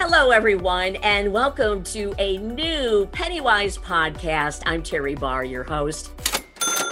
Hello, 0.00 0.30
everyone, 0.30 0.94
and 1.02 1.32
welcome 1.32 1.82
to 1.82 2.14
a 2.20 2.38
new 2.38 3.08
Pennywise 3.10 3.76
podcast. 3.76 4.62
I'm 4.64 4.80
Teri 4.80 5.18
Barr, 5.18 5.42
your 5.42 5.64
host. 5.64 6.12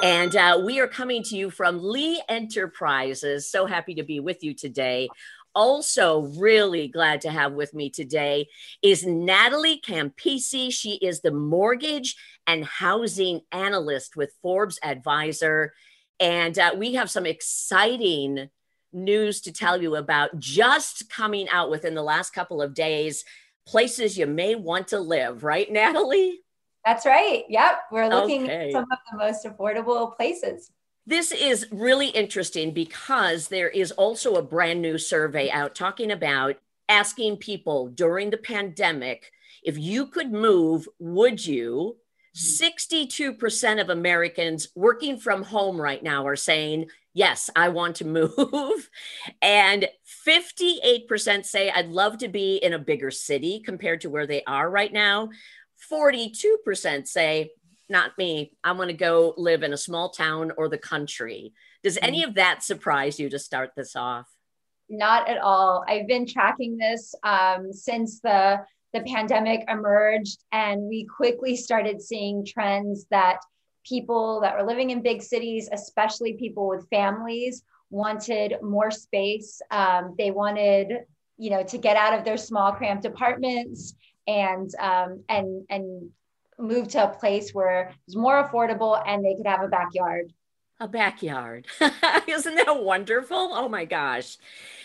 And 0.03 0.35
uh, 0.35 0.61
we 0.65 0.81
are 0.81 0.89
coming 0.89 1.23
to 1.23 1.37
you 1.37 1.49
from 1.49 1.81
Lee 1.81 2.21
Enterprises. 2.29 3.49
So 3.49 3.65
happy 3.65 3.95
to 3.95 4.03
be 4.03 4.19
with 4.19 4.43
you 4.43 4.55
today. 4.55 5.09
Also, 5.55 6.23
really 6.37 6.89
glad 6.89 7.21
to 7.21 7.31
have 7.31 7.53
with 7.53 7.73
me 7.75 7.91
today 7.91 8.49
is 8.83 9.07
Natalie 9.07 9.81
Campisi. 9.87 10.73
She 10.73 10.97
is 10.97 11.21
the 11.21 11.31
mortgage 11.31 12.17
and 12.49 12.65
housing 12.65 13.43
analyst 13.53 14.17
with 14.17 14.35
Forbes 14.43 14.81
Advisor. 14.83 15.73
And 16.19 16.59
uh, 16.59 16.75
we 16.77 16.95
have 16.95 17.09
some 17.09 17.25
exciting 17.25 18.51
news 18.93 19.41
to 19.43 19.53
tell 19.53 19.81
you 19.81 19.97
about 19.97 20.39
just 20.39 21.11
coming 21.11 21.49
out 21.49 21.71
within 21.71 21.95
the 21.95 22.03
last 22.03 22.31
couple 22.31 22.63
of 22.63 22.75
days 22.75 23.25
places 23.67 24.17
you 24.17 24.27
may 24.27 24.55
want 24.55 24.89
to 24.89 25.01
live, 25.01 25.45
right, 25.45 25.71
Natalie? 25.71 26.41
That's 26.85 27.05
right. 27.05 27.45
Yep. 27.49 27.81
We're 27.91 28.09
looking 28.09 28.45
okay. 28.45 28.67
at 28.69 28.73
some 28.73 28.87
of 28.91 28.99
the 29.11 29.19
most 29.19 29.45
affordable 29.45 30.17
places. 30.17 30.71
This 31.05 31.33
is 31.33 31.67
really 31.73 32.09
interesting 32.09 32.73
because 32.73 33.49
there 33.49 33.69
is 33.69 33.93
also 33.93 34.37
a 34.37 34.43
brand 34.43 34.83
new 34.83 34.99
survey 34.99 35.51
out 35.51 35.75
talking 35.75 36.13
about 36.13 36.57
asking 36.89 37.39
people 37.39 37.89
during 37.89 38.31
the 38.31 38.37
pandemic 38.37 39.33
if 39.63 39.77
you 39.77 40.07
could 40.07 40.33
move, 40.33 40.89
would 41.01 41.45
you? 41.45 41.97
62% 42.37 43.81
of 43.81 43.89
Americans 43.89 44.69
working 44.75 45.19
from 45.19 45.43
home 45.43 45.81
right 45.81 46.03
now 46.03 46.27
are 46.27 46.37
saying, 46.37 46.91
Yes, 47.15 47.49
I 47.57 47.71
want 47.71 47.97
to 47.97 48.05
move. 48.07 48.91
and 49.41 49.89
58% 50.29 51.47
say, 51.47 51.71
I'd 51.71 51.89
love 51.89 52.19
to 52.19 52.29
be 52.29 52.57
in 52.57 52.75
a 52.75 52.79
bigger 52.79 53.11
city 53.11 53.63
compared 53.65 54.03
to 54.03 54.11
where 54.11 54.27
they 54.27 54.43
are 54.47 54.69
right 54.69 54.93
now. 54.93 55.31
42% 55.91 57.07
say, 57.09 57.53
Not 57.89 58.19
me. 58.19 58.53
I 58.63 58.73
want 58.73 58.91
to 58.91 58.97
go 58.97 59.33
live 59.39 59.63
in 59.63 59.73
a 59.73 59.79
small 59.79 60.11
town 60.11 60.53
or 60.59 60.69
the 60.69 60.79
country. 60.79 61.55
Does 61.83 61.99
any 62.03 62.23
of 62.23 62.35
that 62.35 62.63
surprise 62.63 63.19
you 63.19 63.31
to 63.31 63.39
start 63.39 63.71
this 63.75 63.97
off? 63.97 64.27
Not 64.91 65.29
at 65.29 65.39
all. 65.39 65.85
I've 65.89 66.07
been 66.07 66.27
tracking 66.27 66.77
this 66.77 67.15
um, 67.23 67.73
since 67.73 68.21
the 68.21 68.59
the 68.97 69.11
pandemic 69.11 69.65
emerged, 69.69 70.45
and 70.53 70.83
we 70.89 71.05
quickly 71.05 71.57
started 71.57 72.01
seeing 72.01 72.45
trends 72.45 73.07
that 73.11 73.39
people 73.85 74.41
that 74.41 74.57
were 74.57 74.67
living 74.67 74.91
in 74.91 75.03
big 75.03 75.23
cities, 75.23 75.69
especially 75.73 76.35
people 76.35 76.69
with 76.69 76.89
families, 76.89 77.63
wanted 77.91 78.57
more 78.63 78.91
space. 78.91 79.61
Um, 79.71 80.15
they 80.19 80.31
wanted, 80.31 81.05
you 81.37 81.51
know, 81.51 81.63
to 81.65 81.79
get 81.79 81.97
out 81.97 82.19
of 82.19 82.25
their 82.25 82.37
small, 82.37 82.73
cramped 82.73 83.05
apartments 83.05 83.95
and 84.27 84.71
um, 84.81 85.23
and 85.29 85.65
and 85.71 86.11
move 86.59 86.89
to 86.89 87.05
a 87.05 87.15
place 87.15 87.53
where 87.53 87.93
it's 88.07 88.17
more 88.17 88.43
affordable 88.43 89.01
and 89.07 89.25
they 89.25 89.35
could 89.35 89.47
have 89.47 89.63
a 89.63 89.69
backyard. 89.69 90.33
A 90.79 90.87
backyard. 90.87 91.67
Isn't 92.29 92.55
that 92.57 92.83
wonderful? 92.83 93.51
Oh 93.53 93.69
my 93.69 93.87
gosh. 93.87 94.37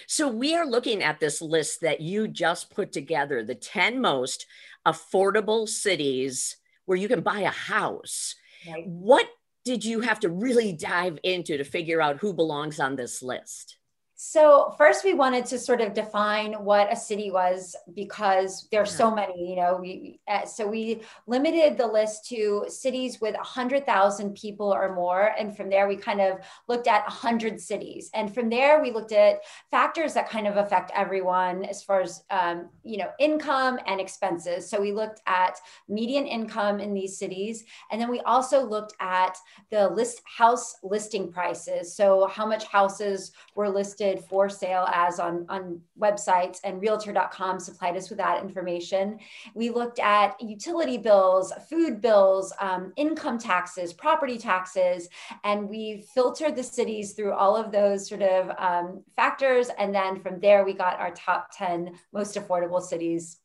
So 0.08 0.28
we 0.28 0.56
are 0.56 0.66
looking 0.66 1.04
at 1.04 1.20
this 1.20 1.42
list 1.42 1.82
that 1.82 2.00
you 2.00 2.28
just 2.28 2.74
put 2.74 2.92
together, 2.94 3.44
the 3.44 3.56
10 3.56 4.00
most 4.00 4.46
affordable 4.86 5.68
cities 5.68 6.58
where 6.86 6.98
you 6.98 7.08
can 7.08 7.22
buy 7.22 7.42
a 7.42 7.50
house. 7.50 8.36
Right. 8.68 8.88
What 8.88 9.28
did 9.66 9.84
you 9.84 10.02
have 10.02 10.22
to 10.22 10.30
really 10.30 10.74
dive 10.74 11.20
into 11.24 11.58
to 11.58 11.64
figure 11.64 12.02
out 12.02 12.18
who 12.18 12.34
belongs 12.34 12.80
on 12.80 12.96
this 12.96 13.22
list? 13.22 13.78
So 14.24 14.76
first, 14.78 15.04
we 15.04 15.16
wanted 15.16 15.48
to 15.48 15.58
sort 15.58 15.82
of 15.82 15.96
define 15.96 16.54
what 16.54 16.94
a 16.94 16.96
city 16.96 17.32
was 17.32 17.76
because 17.96 18.68
there 18.72 18.80
are 18.80 18.86
so 18.86 19.10
many. 19.10 19.50
You 19.50 19.56
know, 19.56 19.80
we, 19.82 20.20
uh, 20.28 20.46
so 20.46 20.68
we 20.68 21.02
limited 21.26 21.76
the 21.76 21.88
list 21.88 22.28
to 22.28 22.66
cities 22.68 23.20
with 23.20 23.36
hundred 23.38 23.84
thousand 23.88 24.36
people 24.36 24.72
or 24.72 24.94
more, 24.94 25.34
and 25.40 25.58
from 25.58 25.72
there 25.72 25.88
we 25.88 25.96
kind 25.96 26.22
of 26.22 26.38
looked 26.68 26.88
at 26.88 27.02
hundred 27.06 27.60
cities, 27.60 28.12
and 28.14 28.32
from 28.32 28.48
there 28.48 28.80
we 28.80 28.92
looked 28.92 29.12
at 29.12 29.40
factors 29.72 30.14
that 30.14 30.30
kind 30.30 30.46
of 30.46 30.56
affect 30.56 30.92
everyone 30.96 31.66
as 31.66 31.82
far 31.82 32.02
as 32.02 32.24
um, 32.30 32.70
you 32.84 32.98
know 33.00 33.10
income 33.18 33.80
and 33.88 34.00
expenses. 34.00 34.70
So 34.70 34.80
we 34.80 34.92
looked 34.92 35.22
at 35.26 35.58
median 35.90 36.28
income 36.28 36.80
in 36.80 36.94
these 36.94 37.18
cities, 37.18 37.64
and 37.90 38.00
then 38.00 38.12
we 38.12 38.20
also 38.20 38.64
looked 38.64 38.94
at 39.00 39.36
the 39.72 39.90
list 39.90 40.22
house 40.26 40.76
listing 40.84 41.32
prices. 41.32 41.96
So 41.96 42.28
how 42.28 42.46
much 42.46 42.66
houses 42.66 43.32
were 43.56 43.68
listed 43.68 44.11
listed 44.12 44.30
for 44.30 44.50
sale 44.50 44.88
as 44.94 45.20
on, 45.20 45.46
on 45.50 45.82
websites, 46.00 46.60
and 46.64 46.82
realtor.com 46.82 47.60
supplied 47.60 47.96
us 47.98 48.10
with 48.10 48.18
that 48.18 48.44
information. 48.44 49.20
We 49.54 49.70
looked 49.70 50.00
at 50.00 50.40
utility 50.42 50.98
bills, 50.98 51.54
food 51.70 52.02
bills, 52.02 52.54
um, 52.60 52.94
income 52.96 53.38
taxes, 53.38 53.94
property 53.94 54.38
taxes, 54.38 55.10
and 55.44 55.70
we 55.70 56.06
filtered 56.14 56.56
the 56.56 56.64
cities 56.64 57.14
through 57.14 57.34
all 57.34 57.56
of 57.56 57.72
those 57.72 58.08
sort 58.08 58.22
of 58.22 58.52
um, 58.58 59.04
factors. 59.16 59.70
And 59.78 59.94
then 59.94 60.22
from 60.22 60.40
there, 60.40 60.64
we 60.64 60.74
got 60.74 61.00
our 61.00 61.12
top 61.12 61.50
10 61.58 61.98
most 62.14 62.36
affordable 62.36 62.82
cities 62.82 63.38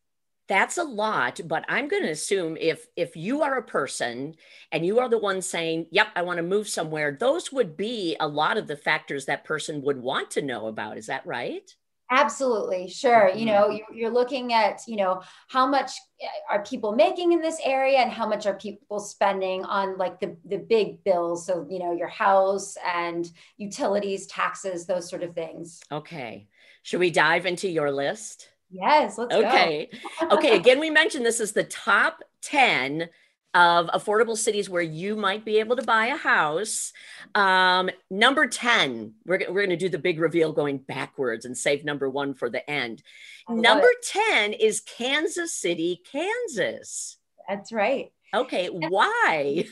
that's 0.48 0.78
a 0.78 0.84
lot 0.84 1.40
but 1.46 1.64
i'm 1.68 1.88
going 1.88 2.02
to 2.02 2.10
assume 2.10 2.56
if 2.58 2.86
if 2.96 3.16
you 3.16 3.42
are 3.42 3.58
a 3.58 3.62
person 3.62 4.34
and 4.72 4.86
you 4.86 4.98
are 4.98 5.08
the 5.08 5.18
one 5.18 5.42
saying 5.42 5.86
yep 5.90 6.08
i 6.14 6.22
want 6.22 6.36
to 6.36 6.42
move 6.42 6.68
somewhere 6.68 7.16
those 7.18 7.52
would 7.52 7.76
be 7.76 8.16
a 8.20 8.28
lot 8.28 8.56
of 8.56 8.66
the 8.66 8.76
factors 8.76 9.26
that 9.26 9.44
person 9.44 9.82
would 9.82 10.00
want 10.00 10.30
to 10.32 10.42
know 10.42 10.66
about. 10.66 10.98
Is 10.98 11.06
that 11.06 11.26
right? 11.26 11.68
Absolutely. 12.08 12.88
Sure. 12.88 13.30
Mm-hmm. 13.30 13.38
you 13.38 13.46
know 13.46 13.80
you're 13.92 14.12
looking 14.12 14.52
at 14.52 14.80
you 14.86 14.96
know 14.96 15.22
how 15.48 15.66
much 15.66 15.90
eh, 16.20 16.26
are 16.48 16.62
people 16.62 16.92
making 16.92 17.32
in 17.32 17.40
this 17.40 17.58
area 17.64 17.98
and 17.98 18.12
how 18.12 18.28
much 18.28 18.46
are 18.46 18.54
people 18.54 19.00
spending 19.00 19.64
on 19.64 19.98
like 19.98 20.20
the 20.20 20.36
the 20.44 20.58
big 20.58 21.02
bills? 21.02 21.44
So 21.46 21.66
you 21.68 21.80
know 21.80 21.92
your 21.92 22.08
house 22.08 22.76
and 22.86 23.28
utilities 23.56 24.26
taxes 24.28 24.86
those 24.86 25.08
sort 25.08 25.24
of 25.24 25.34
things. 25.34 25.80
Okay. 25.90 26.46
Should 26.84 27.00
we 27.00 27.10
dive 27.10 27.46
into 27.46 27.68
your 27.68 27.90
list 27.90 28.48
Yes, 28.70 29.18
let's 29.18 29.34
okay. 29.34 29.90
okay, 30.22 30.56
again, 30.56 30.80
we 30.80 30.90
mentioned 30.90 31.24
this 31.24 31.40
is 31.40 31.52
the 31.52 31.64
top 31.64 32.22
10 32.42 33.08
of 33.54 33.86
affordable 33.86 34.36
cities 34.36 34.68
where 34.68 34.82
you 34.82 35.16
might 35.16 35.42
be 35.42 35.58
able 35.58 35.76
to 35.76 35.82
buy 35.82 36.08
a 36.08 36.16
house. 36.16 36.92
Um, 37.34 37.88
number 38.10 38.46
10, 38.46 39.14
we're, 39.24 39.38
we're 39.48 39.66
going 39.66 39.70
to 39.70 39.76
do 39.76 39.88
the 39.88 39.98
big 39.98 40.20
reveal 40.20 40.52
going 40.52 40.76
backwards 40.76 41.46
and 41.46 41.56
save 41.56 41.82
number 41.82 42.10
one 42.10 42.34
for 42.34 42.50
the 42.50 42.68
end. 42.68 43.02
Number 43.48 43.86
it. 43.86 44.06
10 44.30 44.52
is 44.52 44.80
Kansas 44.80 45.54
City, 45.54 46.02
Kansas. 46.12 47.16
That's 47.48 47.72
right. 47.72 48.12
Okay, 48.34 48.66
why? 48.68 49.64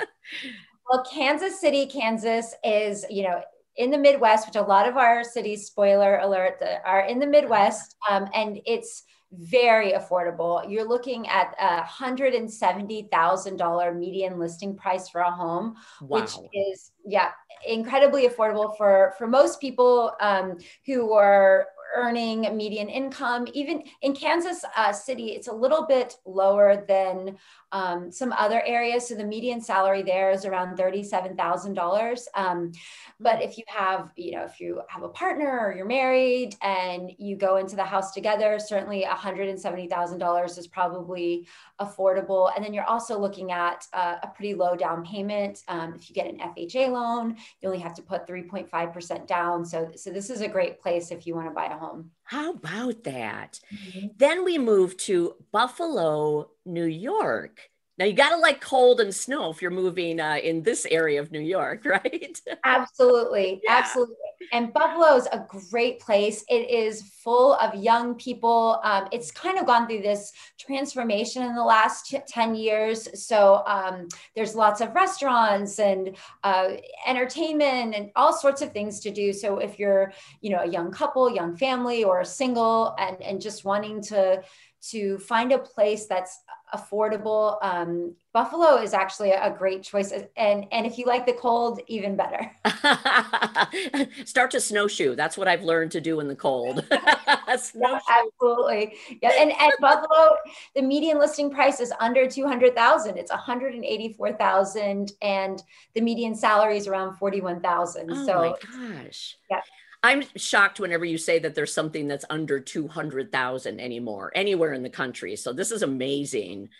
well, 0.90 1.04
Kansas 1.12 1.60
City, 1.60 1.84
Kansas 1.84 2.54
is, 2.64 3.04
you 3.10 3.24
know, 3.24 3.42
in 3.76 3.90
the 3.90 3.98
Midwest, 3.98 4.46
which 4.46 4.56
a 4.56 4.62
lot 4.62 4.88
of 4.88 4.96
our 4.96 5.24
cities, 5.24 5.66
spoiler 5.66 6.18
alert, 6.18 6.62
are 6.84 7.00
in 7.00 7.18
the 7.18 7.26
Midwest, 7.26 7.96
um, 8.08 8.28
and 8.34 8.60
it's 8.66 9.04
very 9.32 9.92
affordable. 9.92 10.62
You're 10.70 10.86
looking 10.86 11.26
at 11.28 11.54
a 11.58 11.82
hundred 11.82 12.34
and 12.34 12.50
seventy 12.50 13.08
thousand 13.10 13.56
dollar 13.56 13.94
median 13.94 14.38
listing 14.38 14.76
price 14.76 15.08
for 15.08 15.22
a 15.22 15.30
home, 15.30 15.76
wow. 16.02 16.20
which 16.20 16.32
is 16.52 16.92
yeah 17.06 17.30
incredibly 17.66 18.28
affordable 18.28 18.76
for 18.76 19.14
for 19.16 19.26
most 19.26 19.60
people 19.60 20.12
um, 20.20 20.58
who 20.84 21.12
are 21.12 21.66
earning 21.94 22.56
median 22.56 22.88
income. 22.88 23.46
Even 23.52 23.82
in 24.02 24.14
Kansas 24.14 24.64
uh, 24.76 24.92
City, 24.92 25.30
it's 25.30 25.48
a 25.48 25.52
little 25.52 25.86
bit 25.86 26.16
lower 26.24 26.84
than 26.86 27.36
um, 27.72 28.12
some 28.12 28.32
other 28.32 28.62
areas. 28.66 29.08
So 29.08 29.14
the 29.14 29.24
median 29.24 29.60
salary 29.60 30.02
there 30.02 30.30
is 30.30 30.44
around 30.44 30.76
$37,000. 30.76 32.24
Um, 32.34 32.72
but 33.18 33.42
if 33.42 33.56
you 33.56 33.64
have, 33.66 34.10
you 34.16 34.32
know, 34.32 34.44
if 34.44 34.60
you 34.60 34.82
have 34.88 35.02
a 35.02 35.08
partner 35.08 35.58
or 35.60 35.74
you're 35.74 35.86
married 35.86 36.54
and 36.60 37.10
you 37.18 37.36
go 37.36 37.56
into 37.56 37.76
the 37.76 37.84
house 37.84 38.12
together, 38.12 38.58
certainly 38.58 39.06
$170,000 39.08 40.58
is 40.58 40.66
probably 40.66 41.46
affordable. 41.80 42.50
And 42.54 42.64
then 42.64 42.74
you're 42.74 42.84
also 42.84 43.18
looking 43.18 43.52
at 43.52 43.86
uh, 43.92 44.16
a 44.22 44.28
pretty 44.28 44.54
low 44.54 44.76
down 44.76 45.04
payment. 45.04 45.62
Um, 45.68 45.94
if 45.94 46.08
you 46.08 46.14
get 46.14 46.26
an 46.26 46.38
FHA 46.38 46.90
loan, 46.90 47.36
you 47.60 47.68
only 47.68 47.80
have 47.80 47.94
to 47.94 48.02
put 48.02 48.26
3.5% 48.26 49.26
down. 49.26 49.64
So, 49.64 49.90
so 49.96 50.10
this 50.10 50.28
is 50.28 50.42
a 50.42 50.48
great 50.48 50.80
place 50.80 51.10
if 51.10 51.26
you 51.26 51.34
want 51.34 51.48
to 51.48 51.54
buy 51.54 51.66
a 51.66 51.78
home. 51.82 52.10
How 52.22 52.52
about 52.52 53.04
that? 53.04 53.60
Mm-hmm. 53.74 54.06
Then 54.16 54.44
we 54.44 54.58
move 54.58 54.96
to 54.98 55.34
Buffalo, 55.52 56.50
New 56.64 56.84
York. 56.84 57.68
Now 58.02 58.06
you 58.08 58.14
got 58.14 58.30
to 58.30 58.36
like 58.36 58.60
cold 58.60 58.98
and 58.98 59.14
snow 59.14 59.48
if 59.50 59.62
you're 59.62 59.70
moving 59.70 60.18
uh, 60.18 60.38
in 60.42 60.64
this 60.64 60.88
area 60.90 61.20
of 61.20 61.30
New 61.30 61.38
York, 61.38 61.84
right? 61.84 62.36
absolutely, 62.64 63.60
yeah. 63.64 63.76
absolutely. 63.78 64.16
And 64.50 64.72
Buffalo 64.72 65.14
is 65.14 65.28
a 65.30 65.46
great 65.70 66.00
place. 66.00 66.44
It 66.48 66.68
is 66.68 67.02
full 67.22 67.54
of 67.54 67.76
young 67.76 68.16
people. 68.16 68.80
Um, 68.82 69.06
it's 69.12 69.30
kind 69.30 69.56
of 69.56 69.66
gone 69.66 69.86
through 69.86 70.02
this 70.02 70.32
transformation 70.58 71.44
in 71.44 71.54
the 71.54 71.62
last 71.62 72.12
10 72.26 72.56
years. 72.56 73.08
So 73.24 73.62
um, 73.68 74.08
there's 74.34 74.56
lots 74.56 74.80
of 74.80 74.92
restaurants 74.96 75.78
and 75.78 76.16
uh, 76.42 76.70
entertainment 77.06 77.94
and 77.94 78.10
all 78.16 78.32
sorts 78.32 78.62
of 78.62 78.72
things 78.72 78.98
to 79.00 79.12
do. 79.12 79.32
So 79.32 79.58
if 79.58 79.78
you're, 79.78 80.12
you 80.40 80.50
know, 80.50 80.62
a 80.62 80.68
young 80.68 80.90
couple, 80.90 81.32
young 81.32 81.56
family, 81.56 82.02
or 82.02 82.22
a 82.22 82.26
single 82.26 82.96
and, 82.98 83.22
and 83.22 83.40
just 83.40 83.64
wanting 83.64 84.02
to 84.02 84.42
to 84.90 85.18
find 85.18 85.52
a 85.52 85.58
place 85.58 86.06
that's 86.06 86.40
affordable. 86.74 87.58
Um, 87.62 88.14
Buffalo 88.32 88.76
is 88.76 88.94
actually 88.94 89.30
a 89.30 89.54
great 89.56 89.82
choice, 89.82 90.12
and 90.36 90.66
and 90.72 90.86
if 90.86 90.98
you 90.98 91.04
like 91.06 91.26
the 91.26 91.34
cold, 91.34 91.80
even 91.86 92.16
better. 92.16 92.50
Start 94.24 94.50
to 94.52 94.60
snowshoe. 94.60 95.14
That's 95.14 95.38
what 95.38 95.48
I've 95.48 95.62
learned 95.62 95.92
to 95.92 96.00
do 96.00 96.20
in 96.20 96.28
the 96.28 96.34
cold. 96.34 96.84
yeah, 96.90 97.98
absolutely. 98.08 98.94
Yeah, 99.22 99.32
and 99.38 99.52
and 99.52 99.72
Buffalo, 99.80 100.36
the 100.74 100.82
median 100.82 101.18
listing 101.18 101.50
price 101.50 101.78
is 101.78 101.92
under 102.00 102.28
two 102.28 102.46
hundred 102.46 102.74
thousand. 102.74 103.18
It's 103.18 103.30
one 103.30 103.40
hundred 103.40 103.74
and 103.74 103.84
eighty 103.84 104.12
four 104.12 104.32
thousand, 104.32 105.12
and 105.22 105.62
the 105.94 106.00
median 106.00 106.34
salary 106.34 106.76
is 106.76 106.88
around 106.88 107.16
forty 107.16 107.40
one 107.40 107.60
thousand. 107.60 108.10
Oh 108.10 108.26
so, 108.26 108.34
my 108.34 109.04
gosh. 109.04 109.36
Yeah. 109.50 109.60
I'm 110.02 110.24
shocked 110.36 110.80
whenever 110.80 111.04
you 111.04 111.16
say 111.16 111.38
that 111.38 111.54
there's 111.54 111.72
something 111.72 112.08
that's 112.08 112.24
under 112.28 112.58
200,000 112.58 113.80
anymore, 113.80 114.32
anywhere 114.34 114.72
in 114.72 114.82
the 114.82 114.90
country. 114.90 115.36
So 115.36 115.52
this 115.52 115.70
is 115.70 115.82
amazing. 115.82 116.70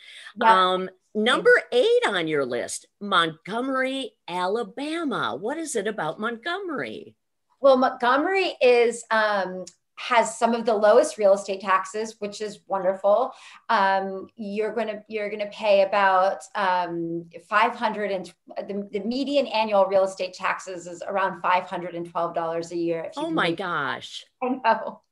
Yeah. 0.41 0.71
Um, 0.73 0.91
number 1.15 1.53
eight 1.71 2.07
on 2.07 2.27
your 2.27 2.45
list, 2.45 2.87
Montgomery, 3.01 4.13
Alabama. 4.27 5.37
What 5.37 5.57
is 5.57 5.77
it 5.77 5.87
about 5.87 6.19
Montgomery? 6.19 7.15
Well, 7.61 7.77
Montgomery 7.77 8.57
is 8.61 9.05
um, 9.11 9.67
has 10.03 10.37
some 10.37 10.53
of 10.53 10.67
the 10.67 10.75
lowest 10.75 11.17
real 11.17 11.33
estate 11.33 11.61
taxes, 11.61 12.17
which 12.19 12.41
is 12.41 12.61
wonderful. 12.67 13.33
Um, 13.69 14.27
you're 14.35 14.75
going 14.75 14.89
to 14.89 15.03
you're 15.09 15.31
to 15.31 15.47
pay 15.47 15.83
about 15.83 16.43
um, 16.57 17.27
500 17.49 18.11
and 18.11 18.35
the, 18.67 18.89
the 18.91 19.01
median 19.01 19.47
annual 19.47 19.87
real 19.87 20.03
estate 20.03 20.35
taxes 20.35 20.89
is 20.89 21.05
around 21.07 21.41
512 21.41 22.35
dollars 22.35 22.73
a 22.73 22.77
year. 22.77 23.13
oh 23.17 23.31
my 23.31 23.53
gosh! 23.53 24.25
I 24.43 24.49
know. 24.65 25.03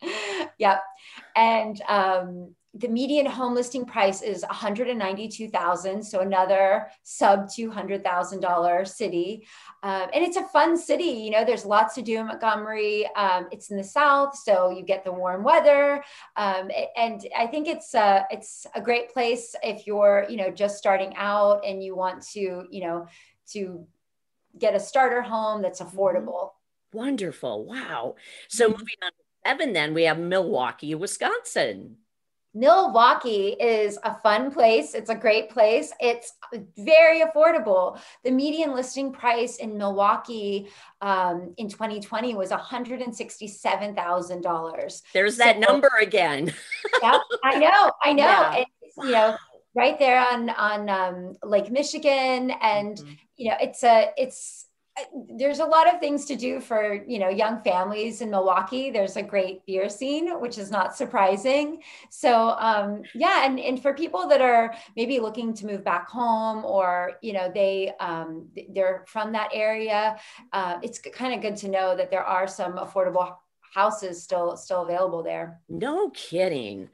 yep, 0.58 0.82
and 1.36 1.80
um, 1.88 2.54
the 2.74 2.86
median 2.86 3.26
home 3.26 3.54
listing 3.54 3.84
price 3.84 4.22
is 4.22 4.42
192,000, 4.42 6.02
so 6.04 6.20
another 6.20 6.86
sub 7.02 7.48
$200,000 7.48 8.88
city. 8.88 9.46
Um, 9.82 10.08
and 10.14 10.24
it's 10.24 10.36
a 10.36 10.44
fun 10.44 10.76
city. 10.76 11.04
You 11.04 11.30
know, 11.30 11.44
there's 11.44 11.64
lots 11.64 11.96
to 11.96 12.02
do 12.02 12.18
in 12.18 12.26
Montgomery. 12.28 13.08
Um, 13.16 13.48
it's 13.50 13.70
in 13.70 13.76
the 13.76 13.82
south, 13.82 14.38
so 14.38 14.70
you 14.70 14.84
get 14.84 15.04
the 15.04 15.10
warm 15.12 15.42
weather. 15.42 16.04
Um, 16.36 16.70
and 16.96 17.26
I 17.36 17.48
think 17.48 17.66
it's 17.66 17.92
a, 17.94 18.24
it's 18.30 18.66
a 18.74 18.80
great 18.80 19.12
place 19.12 19.56
if 19.64 19.86
you're, 19.86 20.26
you 20.28 20.36
know, 20.36 20.50
just 20.50 20.78
starting 20.78 21.12
out 21.16 21.64
and 21.66 21.82
you 21.82 21.96
want 21.96 22.22
to, 22.34 22.66
you 22.70 22.82
know, 22.82 23.08
to 23.52 23.84
get 24.56 24.76
a 24.76 24.80
starter 24.80 25.22
home 25.22 25.60
that's 25.60 25.80
mm-hmm. 25.80 25.98
affordable. 25.98 26.50
Wonderful. 26.92 27.64
Wow. 27.64 28.14
So 28.48 28.66
mm-hmm. 28.66 28.72
moving 28.72 28.96
on 29.02 29.10
to 29.10 29.48
seven, 29.48 29.72
then 29.72 29.92
we 29.92 30.04
have 30.04 30.20
Milwaukee, 30.20 30.94
Wisconsin. 30.94 31.96
Milwaukee 32.52 33.54
is 33.60 33.96
a 34.02 34.16
fun 34.22 34.50
place. 34.50 34.94
It's 34.94 35.10
a 35.10 35.14
great 35.14 35.50
place. 35.50 35.92
It's 36.00 36.32
very 36.76 37.20
affordable. 37.20 38.00
The 38.24 38.32
median 38.32 38.74
listing 38.74 39.12
price 39.12 39.54
in 39.56 39.78
Milwaukee 39.78 40.68
um, 41.00 41.54
in 41.58 41.68
2020 41.68 42.34
was 42.34 42.50
$167,000. 42.50 45.02
There's 45.14 45.36
that 45.36 45.60
number 45.60 45.90
again. 46.00 46.52
yeah, 47.02 47.18
I 47.44 47.58
know. 47.58 47.92
I 48.02 48.12
know. 48.12 48.24
Yeah. 48.24 48.56
And, 48.56 48.66
you 49.04 49.12
know, 49.12 49.36
right 49.74 49.98
there 49.98 50.20
on 50.20 50.50
on 50.50 50.88
um, 50.88 51.34
Lake 51.44 51.70
Michigan, 51.70 52.50
and 52.60 52.96
mm-hmm. 52.96 53.12
you 53.36 53.50
know, 53.50 53.56
it's 53.60 53.84
a 53.84 54.10
it's 54.16 54.66
there's 55.36 55.58
a 55.60 55.64
lot 55.64 55.92
of 55.92 56.00
things 56.00 56.24
to 56.26 56.36
do 56.36 56.60
for 56.60 57.02
you 57.06 57.18
know 57.18 57.28
young 57.28 57.62
families 57.62 58.20
in 58.20 58.30
milwaukee. 58.30 58.90
There's 58.90 59.16
a 59.16 59.22
great 59.22 59.64
beer 59.66 59.88
scene 59.88 60.40
which 60.40 60.58
is 60.58 60.70
not 60.70 60.96
surprising. 60.96 61.82
So 62.10 62.50
um, 62.58 63.02
yeah 63.14 63.46
and, 63.46 63.58
and 63.58 63.80
for 63.80 63.94
people 63.94 64.28
that 64.28 64.40
are 64.40 64.74
maybe 64.96 65.18
looking 65.20 65.54
to 65.54 65.66
move 65.66 65.84
back 65.84 66.08
home 66.08 66.64
or 66.64 67.12
you 67.22 67.32
know 67.32 67.50
they 67.52 67.92
um, 68.00 68.48
they're 68.70 69.04
from 69.06 69.32
that 69.32 69.50
area 69.52 70.18
uh, 70.52 70.78
it's 70.82 70.98
kind 70.98 71.34
of 71.34 71.40
good 71.40 71.56
to 71.56 71.68
know 71.68 71.96
that 71.96 72.10
there 72.10 72.24
are 72.24 72.46
some 72.46 72.74
affordable 72.74 73.36
houses 73.72 74.22
still 74.22 74.56
still 74.56 74.82
available 74.82 75.22
there. 75.22 75.60
No 75.68 76.10
kidding. 76.10 76.88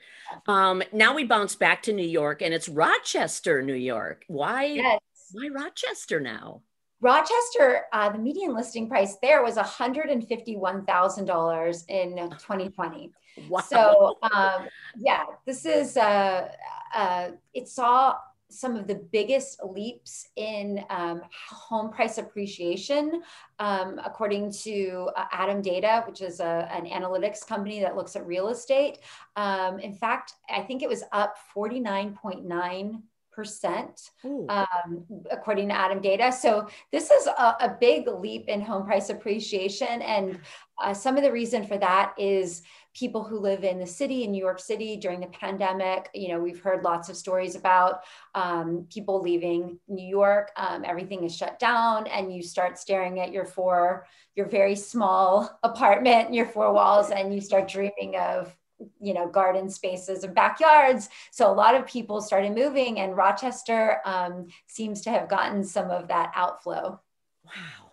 Um, 0.47 0.83
now 0.93 1.15
we 1.15 1.25
bounce 1.25 1.57
back 1.57 1.83
to 1.85 1.93
new 1.93 2.07
york 2.07 2.43
and 2.43 2.53
it's 2.53 2.69
rochester 2.69 3.63
new 3.63 3.75
york. 3.75 4.25
Why 4.29 4.65
yes. 4.65 5.01
why 5.33 5.49
rochester 5.49 6.21
now 6.21 6.63
Rochester, 7.07 7.85
uh, 7.93 8.11
the 8.11 8.19
median 8.19 8.53
listing 8.53 8.89
price 8.89 9.17
there 9.23 9.45
was 9.45 9.55
$151,000 9.55 11.85
in 11.89 12.17
2020. 12.17 13.13
Wow. 13.49 13.61
So, 13.61 14.19
um, 14.33 14.67
yeah, 14.97 15.27
this 15.47 15.65
is, 15.67 15.97
uh, 15.97 16.49
uh, 16.93 17.29
it 17.55 17.69
saw 17.69 18.17
some 18.51 18.75
of 18.75 18.89
the 18.89 18.97
biggest 19.13 19.63
leaps 19.63 20.31
in 20.35 20.85
um, 20.91 21.23
home 21.49 21.93
price 21.93 22.19
appreciation, 22.19 23.23
um, 23.61 24.01
according 24.05 24.51
to 24.65 25.09
uh, 25.15 25.27
ATTOM 25.33 25.63
Data, 25.63 26.03
which 26.09 26.23
is 26.23 26.41
a, 26.41 26.69
an 26.73 26.87
analytics 26.87 27.47
company 27.47 27.79
that 27.83 27.95
looks 27.95 28.17
at 28.17 28.27
real 28.27 28.49
estate. 28.49 28.99
Um, 29.37 29.79
in 29.79 29.95
fact, 29.95 30.33
I 30.51 30.63
think 30.63 30.83
it 30.83 30.89
was 30.89 31.05
up 31.13 31.37
49.9 31.57 33.01
percent 33.37 34.11
um, 34.49 35.05
according 35.31 35.69
to 35.69 35.75
ATTOM 35.75 36.03
Data. 36.03 36.33
So 36.33 36.69
this 36.91 37.11
is 37.11 37.27
a, 37.27 37.57
a, 37.61 37.77
big 37.79 38.09
leap 38.09 38.49
in 38.49 38.63
home 38.63 38.87
price 38.87 39.11
appreciation. 39.11 40.01
And 40.01 40.41
uh, 40.83 40.95
some 40.95 41.19
of 41.19 41.23
the 41.23 41.31
reason 41.31 41.67
for 41.67 41.77
that 41.77 42.15
is 42.19 42.63
people 42.95 43.23
who 43.23 43.39
live 43.39 43.63
in 43.63 43.79
the 43.79 43.87
city 43.87 44.25
in 44.25 44.31
new 44.31 44.43
york 44.43 44.59
city 44.59 44.97
during 44.97 45.21
the 45.21 45.27
pandemic 45.27 46.09
you 46.15 46.29
know 46.29 46.41
we've 46.41 46.61
heard 46.61 46.83
lots 46.83 47.11
of 47.11 47.17
stories 47.17 47.55
about 47.55 48.01
um, 48.35 48.87
people 48.91 49.21
leaving 49.21 49.79
new 49.87 50.07
york 50.07 50.51
um, 50.57 50.83
everything 50.85 51.23
is 51.25 51.37
shut 51.37 51.59
down 51.59 52.07
and 52.07 52.35
you 52.35 52.43
start 52.43 52.79
staring 52.79 53.21
at 53.21 53.33
your 53.33 53.45
four 53.45 54.07
your 54.35 54.47
very 54.47 54.75
small 54.75 55.59
apartment 55.63 56.33
your 56.33 56.47
four 56.47 56.73
walls 56.73 57.11
and 57.11 57.35
you 57.35 57.41
start 57.41 57.69
dreaming 57.69 58.17
of 58.19 58.57
you 59.01 59.15
know 59.15 59.29
garden 59.29 59.71
spaces 59.71 60.25
and 60.25 60.35
backyards. 60.35 61.09
So 61.31 61.51
a 61.51 61.55
lot 61.55 61.75
of 61.75 61.87
people 61.87 62.21
started 62.21 62.55
moving 62.55 63.01
and 63.01 63.17
rochester 63.17 64.01
um, 64.05 64.47
seems 64.67 65.01
to 65.03 65.11
have 65.11 65.29
gotten 65.29 65.65
some 65.65 65.91
of 65.91 66.09
that 66.09 66.33
outflow. 66.35 67.01
Wow. 67.45 67.93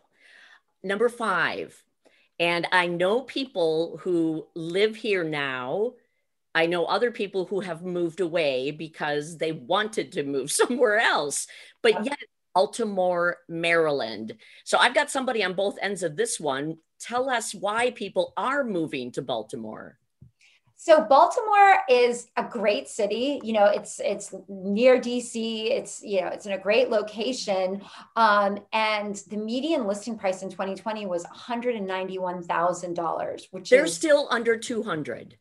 Number 0.83 1.09
five 1.09 1.81
and 2.39 2.67
i 2.71 2.87
know 2.87 3.21
people 3.21 3.99
who 4.01 4.45
live 4.55 4.95
here 4.95 5.23
now. 5.23 5.93
I 6.55 6.67
know 6.67 6.85
other 6.85 7.09
people 7.09 7.45
who 7.45 7.61
have 7.61 7.81
moved 7.83 8.19
away 8.19 8.69
because 8.69 9.37
they 9.39 9.53
wanted 9.53 10.11
to 10.11 10.23
move 10.23 10.51
somewhere 10.61 10.99
else 10.99 11.47
but 11.81 12.05
yet 12.05 12.17
baltimore 12.55 13.37
maryland. 13.47 14.35
So 14.63 14.77
i've 14.77 14.95
got 14.95 15.09
somebody 15.09 15.43
on 15.43 15.53
both 15.53 15.77
ends 15.81 16.03
of 16.03 16.15
this 16.15 16.39
one. 16.39 16.77
Tell 16.99 17.29
us 17.29 17.53
why 17.53 17.91
people 17.91 18.33
are 18.37 18.63
moving 18.63 19.11
to 19.13 19.21
baltimore 19.21 19.97
so 20.83 21.01
Baltimore 21.01 21.77
is 21.87 22.27
a 22.35 22.43
great 22.43 22.89
city. 22.89 23.39
You 23.41 23.53
know, 23.53 23.67
it's 23.67 24.01
it's 24.03 24.35
near 24.49 24.99
DC. 24.99 25.71
It's 25.71 26.03
you 26.03 26.19
know 26.19 26.27
it's 26.27 26.45
in 26.45 26.51
a 26.51 26.57
great 26.57 26.89
location, 26.89 27.81
um, 28.17 28.59
and 28.73 29.15
the 29.29 29.37
median 29.37 29.87
listing 29.87 30.17
price 30.17 30.41
in 30.41 30.49
2020 30.49 31.05
was 31.05 31.23
191 31.23 32.43
thousand 32.43 32.95
dollars, 32.95 33.47
which 33.51 33.69
they're 33.69 33.85
is, 33.85 33.93
still 33.93 34.27
under 34.29 34.57
200 34.57 35.37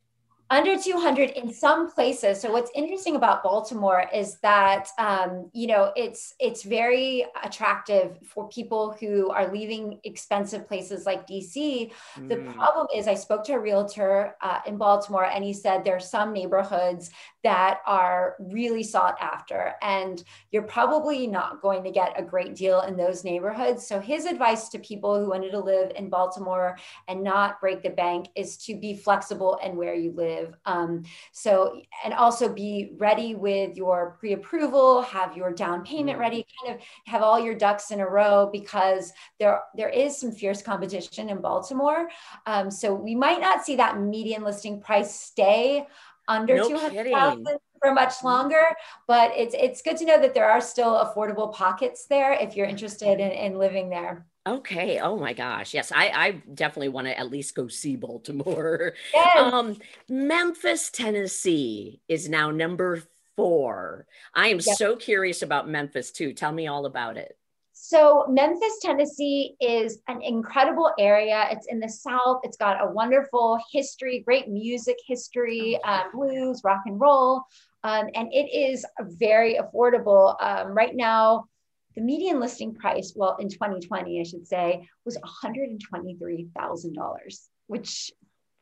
under 0.52 0.76
200 0.76 1.30
in 1.30 1.50
some 1.50 1.90
places. 1.90 2.38
So 2.38 2.52
what's 2.52 2.71
interesting 2.75 3.16
about 3.16 3.42
baltimore 3.42 4.04
is 4.14 4.37
that 4.40 4.88
um, 4.99 5.50
you 5.54 5.66
know 5.66 5.92
it's 5.97 6.35
it's 6.38 6.62
very 6.62 7.25
attractive 7.42 8.18
for 8.23 8.49
people 8.50 8.94
who 9.00 9.30
are 9.30 9.50
leaving 9.50 9.99
expensive 10.04 10.68
places 10.68 11.06
like 11.06 11.26
dc 11.26 11.54
mm. 11.56 12.28
the 12.28 12.37
problem 12.52 12.87
is 12.94 13.09
i 13.09 13.14
spoke 13.14 13.44
to 13.44 13.52
a 13.52 13.59
realtor 13.59 14.37
uh, 14.42 14.61
in 14.66 14.76
baltimore 14.76 15.25
and 15.25 15.42
he 15.42 15.52
said 15.52 15.82
there 15.85 15.97
are 15.97 16.00
some 16.00 16.32
neighborhoods 16.32 17.11
that 17.42 17.80
are 17.87 18.37
really 18.38 18.82
sought 18.82 19.16
after 19.21 19.75
and 19.82 20.25
you're 20.50 20.62
probably 20.62 21.26
not 21.26 21.61
going 21.61 21.82
to 21.82 21.90
get 21.90 22.18
a 22.18 22.23
great 22.23 22.54
deal 22.54 22.82
in 22.82 22.97
those 22.97 23.25
neighborhoods. 23.25 23.87
So 23.87 24.00
his 24.00 24.26
advice 24.26 24.68
to 24.71 24.78
people 24.78 25.18
who 25.18 25.30
wanted 25.30 25.50
to 25.50 25.61
live 25.61 25.92
in 25.97 26.09
baltimore 26.09 26.78
and 27.09 27.23
not 27.23 27.61
break 27.61 27.82
the 27.82 27.90
bank 27.90 28.28
is 28.37 28.56
to 28.59 28.76
be 28.76 28.94
flexible 28.94 29.59
and 29.62 29.76
where 29.76 29.94
you 29.94 30.12
live 30.12 30.41
Um, 30.64 31.04
so, 31.32 31.80
and 32.04 32.14
also 32.14 32.52
be 32.52 32.92
ready 32.96 33.34
with 33.34 33.76
your 33.76 34.16
pre 34.18 34.32
approval, 34.32 35.02
have 35.02 35.37
your 35.37 35.52
down 35.52 35.84
payment 35.84 36.18
ready, 36.18 36.38
mm-hmm. 36.38 36.66
kind 36.66 36.78
of 36.78 36.87
have 37.06 37.22
all 37.22 37.38
your 37.38 37.54
ducks 37.54 37.90
in 37.90 38.00
a 38.00 38.08
row 38.08 38.49
because 38.52 39.12
there, 39.38 39.62
there 39.76 39.88
is 39.88 40.18
some 40.18 40.32
fierce 40.32 40.62
competition 40.62 41.28
in 41.28 41.40
Baltimore. 41.40 42.08
Um, 42.46 42.70
so, 42.70 42.94
we 42.94 43.14
might 43.14 43.40
not 43.40 43.64
see 43.64 43.76
that 43.76 44.00
median 44.00 44.42
listing 44.42 44.80
price 44.80 45.14
stay 45.14 45.87
under 46.28 46.56
no 46.56 46.68
200,000 46.68 47.46
for 47.82 47.92
much 47.92 48.11
mm-hmm. 48.11 48.26
longer, 48.26 48.64
but 49.06 49.32
it's 49.37 49.54
it's 49.58 49.82
good 49.82 49.96
to 49.99 50.06
know 50.06 50.20
that 50.20 50.34
there 50.34 50.49
are 50.49 50.61
still 50.61 50.94
affordable 51.04 51.52
pockets 51.52 52.06
there 52.06 52.32
if 52.32 52.56
you're 52.56 52.66
interested 52.66 53.20
in, 53.20 53.32
in 53.32 53.58
living 53.58 53.90
there. 53.90 54.26
Okay. 54.46 54.99
Oh 54.99 55.16
my 55.18 55.32
gosh. 55.32 55.72
Yes, 55.72 55.92
I, 55.92 56.08
I 56.08 56.30
definitely 56.52 56.88
want 56.88 57.06
to 57.06 57.16
at 57.16 57.30
least 57.30 57.54
go 57.54 57.68
see 57.68 57.96
Baltimore. 57.96 58.94
Yes. 59.14 59.52
Um, 59.52 59.76
Memphis, 60.08 60.90
Tennessee 60.90 62.00
is 62.08 62.28
now 62.28 62.50
number 62.50 63.02
four. 63.37 64.06
I 64.34 64.49
am 64.49 64.61
yes. 64.64 64.78
so 64.78 64.96
curious 64.96 65.42
about 65.42 65.68
Memphis 65.68 66.11
too. 66.11 66.32
Tell 66.32 66.52
me 66.52 66.66
all 66.66 66.87
about 66.87 67.16
it. 67.16 67.37
So, 67.72 68.26
Memphis, 68.28 68.78
Tennessee 68.80 69.56
is 69.61 70.00
an 70.08 70.22
incredible 70.22 70.92
area. 70.99 71.49
It's 71.50 71.66
in 71.66 71.80
the 71.80 71.88
South. 71.88 72.40
It's 72.42 72.56
got 72.56 72.82
a 72.82 72.90
wonderful 72.90 73.58
history, 73.72 74.20
great 74.25 74.49
music 74.49 74.96
history, 75.06 75.78
uh, 75.84 76.04
blues, 76.12 76.62
rock 76.64 76.82
and 76.87 77.00
roll. 77.00 77.42
Um, 77.84 78.08
and 78.14 78.32
it 78.32 78.54
is 78.54 78.87
very 79.00 79.58
affordable. 79.58 80.37
Um, 80.40 80.68
right 80.68 80.94
now, 80.94 81.46
the 81.94 82.00
median 82.00 82.40
listing 82.40 82.75
price, 82.75 83.12
well, 83.14 83.37
in 83.38 83.49
2020, 83.49 84.20
I 84.20 84.25
should 84.25 84.46
say, 84.46 84.88
was 85.04 85.16
$123,000, 85.18 87.38
which 87.66 88.11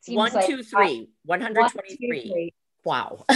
seems 0.00 0.16
one, 0.16 0.32
like 0.32 0.46
two, 0.46 0.62
three, 0.62 1.08
123. 1.25 2.52
Wow. 2.84 3.25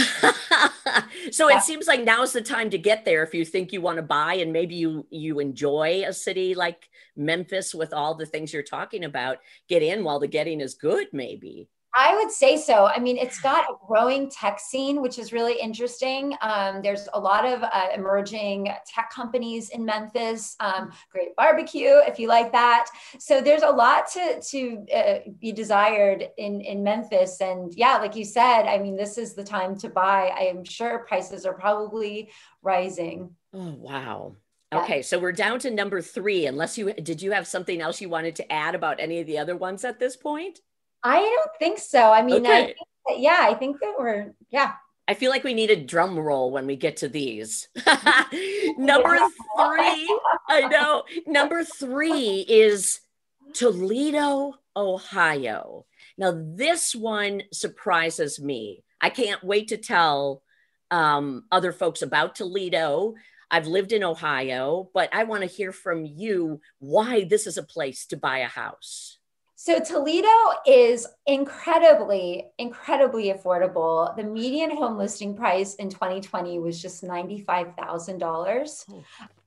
so 1.31 1.49
yeah. 1.49 1.57
it 1.57 1.63
seems 1.63 1.87
like 1.87 2.03
now's 2.03 2.33
the 2.33 2.41
time 2.41 2.69
to 2.71 2.77
get 2.77 3.05
there 3.05 3.23
if 3.23 3.33
you 3.33 3.45
think 3.45 3.71
you 3.71 3.81
want 3.81 3.97
to 3.97 4.03
buy 4.03 4.35
and 4.35 4.51
maybe 4.51 4.75
you 4.75 5.05
you 5.11 5.39
enjoy 5.39 6.03
a 6.05 6.13
city 6.13 6.55
like 6.55 6.89
Memphis 7.15 7.75
with 7.75 7.93
all 7.93 8.15
the 8.15 8.25
things 8.25 8.51
you're 8.51 8.63
talking 8.63 9.03
about. 9.03 9.37
Get 9.69 9.83
in 9.83 10.03
while 10.03 10.19
the 10.19 10.27
getting 10.27 10.61
is 10.61 10.73
good, 10.73 11.07
maybe. 11.13 11.69
I 11.97 12.15
would 12.17 12.29
say 12.29 12.57
so. 12.57 12.87
I 12.87 12.99
mean, 12.99 13.17
it's 13.17 13.39
got 13.39 13.69
a 13.69 13.75
growing 13.87 14.29
tech 14.29 14.59
scene, 14.59 15.01
which 15.01 15.17
is 15.17 15.31
really 15.31 15.57
interesting. 15.59 16.35
Um, 16.41 16.81
there's 16.81 17.07
a 17.13 17.19
lot 17.19 17.45
of 17.45 17.63
uh, 17.63 17.87
emerging 17.95 18.69
tech 18.85 19.09
companies 19.13 19.69
in 19.69 19.85
Memphis. 19.85 20.57
Um, 20.59 20.91
great 21.09 21.35
barbecue, 21.37 21.99
if 22.05 22.19
you 22.19 22.27
like 22.27 22.51
that. 22.51 22.87
So 23.17 23.39
there's 23.39 23.61
a 23.61 23.69
lot 23.69 24.11
to 24.11 24.41
to 24.41 24.85
uh, 24.93 25.19
be 25.39 25.53
desired 25.53 26.27
in 26.37 26.59
in 26.59 26.83
Memphis. 26.83 27.39
And 27.39 27.73
yeah, 27.75 27.97
like 27.97 28.15
you 28.15 28.25
said, 28.25 28.63
I 28.63 28.77
mean, 28.77 28.97
this 28.97 29.17
is 29.17 29.33
the 29.33 29.43
time 29.43 29.77
to 29.79 29.89
buy. 29.89 30.33
I 30.35 30.43
am 30.43 30.65
sure 30.65 31.05
prices 31.07 31.45
are 31.45 31.53
probably 31.53 32.29
rising. 32.61 33.35
Oh 33.53 33.75
wow. 33.79 34.35
Okay, 34.73 35.01
so 35.01 35.17
we're 35.17 35.31
down 35.31 35.59
to 35.59 35.71
number 35.71 36.01
three. 36.01 36.45
Unless 36.47 36.77
you 36.77 36.91
did 36.91 37.21
you 37.21 37.31
have 37.31 37.47
something 37.47 37.79
else 37.79 38.01
you 38.01 38.09
wanted 38.09 38.35
to 38.35 38.51
add 38.51 38.75
about 38.75 38.99
any 38.99 39.21
of 39.21 39.27
the 39.27 39.37
other 39.37 39.55
ones 39.55 39.85
at 39.85 39.99
this 39.99 40.17
point? 40.17 40.59
I 41.05 41.21
don't 41.21 41.51
think 41.59 41.77
so. 41.77 42.11
I 42.11 42.23
mean, 42.23 42.45
okay. 42.45 42.63
I 42.63 42.75
that, 43.07 43.19
yeah, 43.19 43.39
I 43.41 43.53
think 43.53 43.79
that 43.79 43.93
we're 43.97 44.33
yeah. 44.49 44.73
I 45.07 45.13
feel 45.13 45.29
like 45.29 45.43
we 45.43 45.53
need 45.53 45.69
a 45.69 45.75
drum 45.75 46.17
roll 46.17 46.49
when 46.49 46.65
we 46.65 46.75
get 46.75 46.97
to 46.97 47.07
these. 47.07 47.67
Number 48.77 49.17
three, 49.17 50.19
I 50.49 50.67
know. 50.69 51.03
Number 51.27 51.63
three 51.63 52.43
is 52.49 53.01
Toledo, 53.53 54.53
Ohio. 54.75 55.85
Now, 56.17 56.33
this 56.35 56.95
one 56.95 57.43
surprises 57.53 58.41
me. 58.41 58.83
I 58.99 59.11
can't 59.11 59.43
wait 59.43 59.67
to 59.67 59.77
tell 59.77 60.41
um, 60.89 61.43
other 61.51 61.71
folks 61.71 62.01
about 62.01 62.33
Toledo. 62.33 63.13
I've 63.51 63.67
lived 63.67 63.91
in 63.91 64.03
Ohio, 64.03 64.89
but 64.91 65.09
I 65.13 65.25
want 65.25 65.41
to 65.43 65.47
hear 65.47 65.71
from 65.71 66.03
you 66.03 66.61
why 66.79 67.25
this 67.25 67.45
is 67.45 67.57
a 67.57 67.63
place 67.63 68.07
to 68.07 68.17
buy 68.17 68.39
a 68.39 68.47
house. 68.47 69.19
So 69.57 69.79
Toledo 69.79 70.27
is 70.67 71.07
incredibly, 71.25 72.47
incredibly 72.57 73.31
affordable. 73.31 74.15
The 74.17 74.23
median 74.23 74.75
home 74.75 74.97
listing 74.97 75.35
price 75.35 75.75
in 75.75 75.89
2020 75.89 76.59
was 76.59 76.81
just 76.81 77.03
$95,000. 77.03 78.85
Oh. 78.91 79.03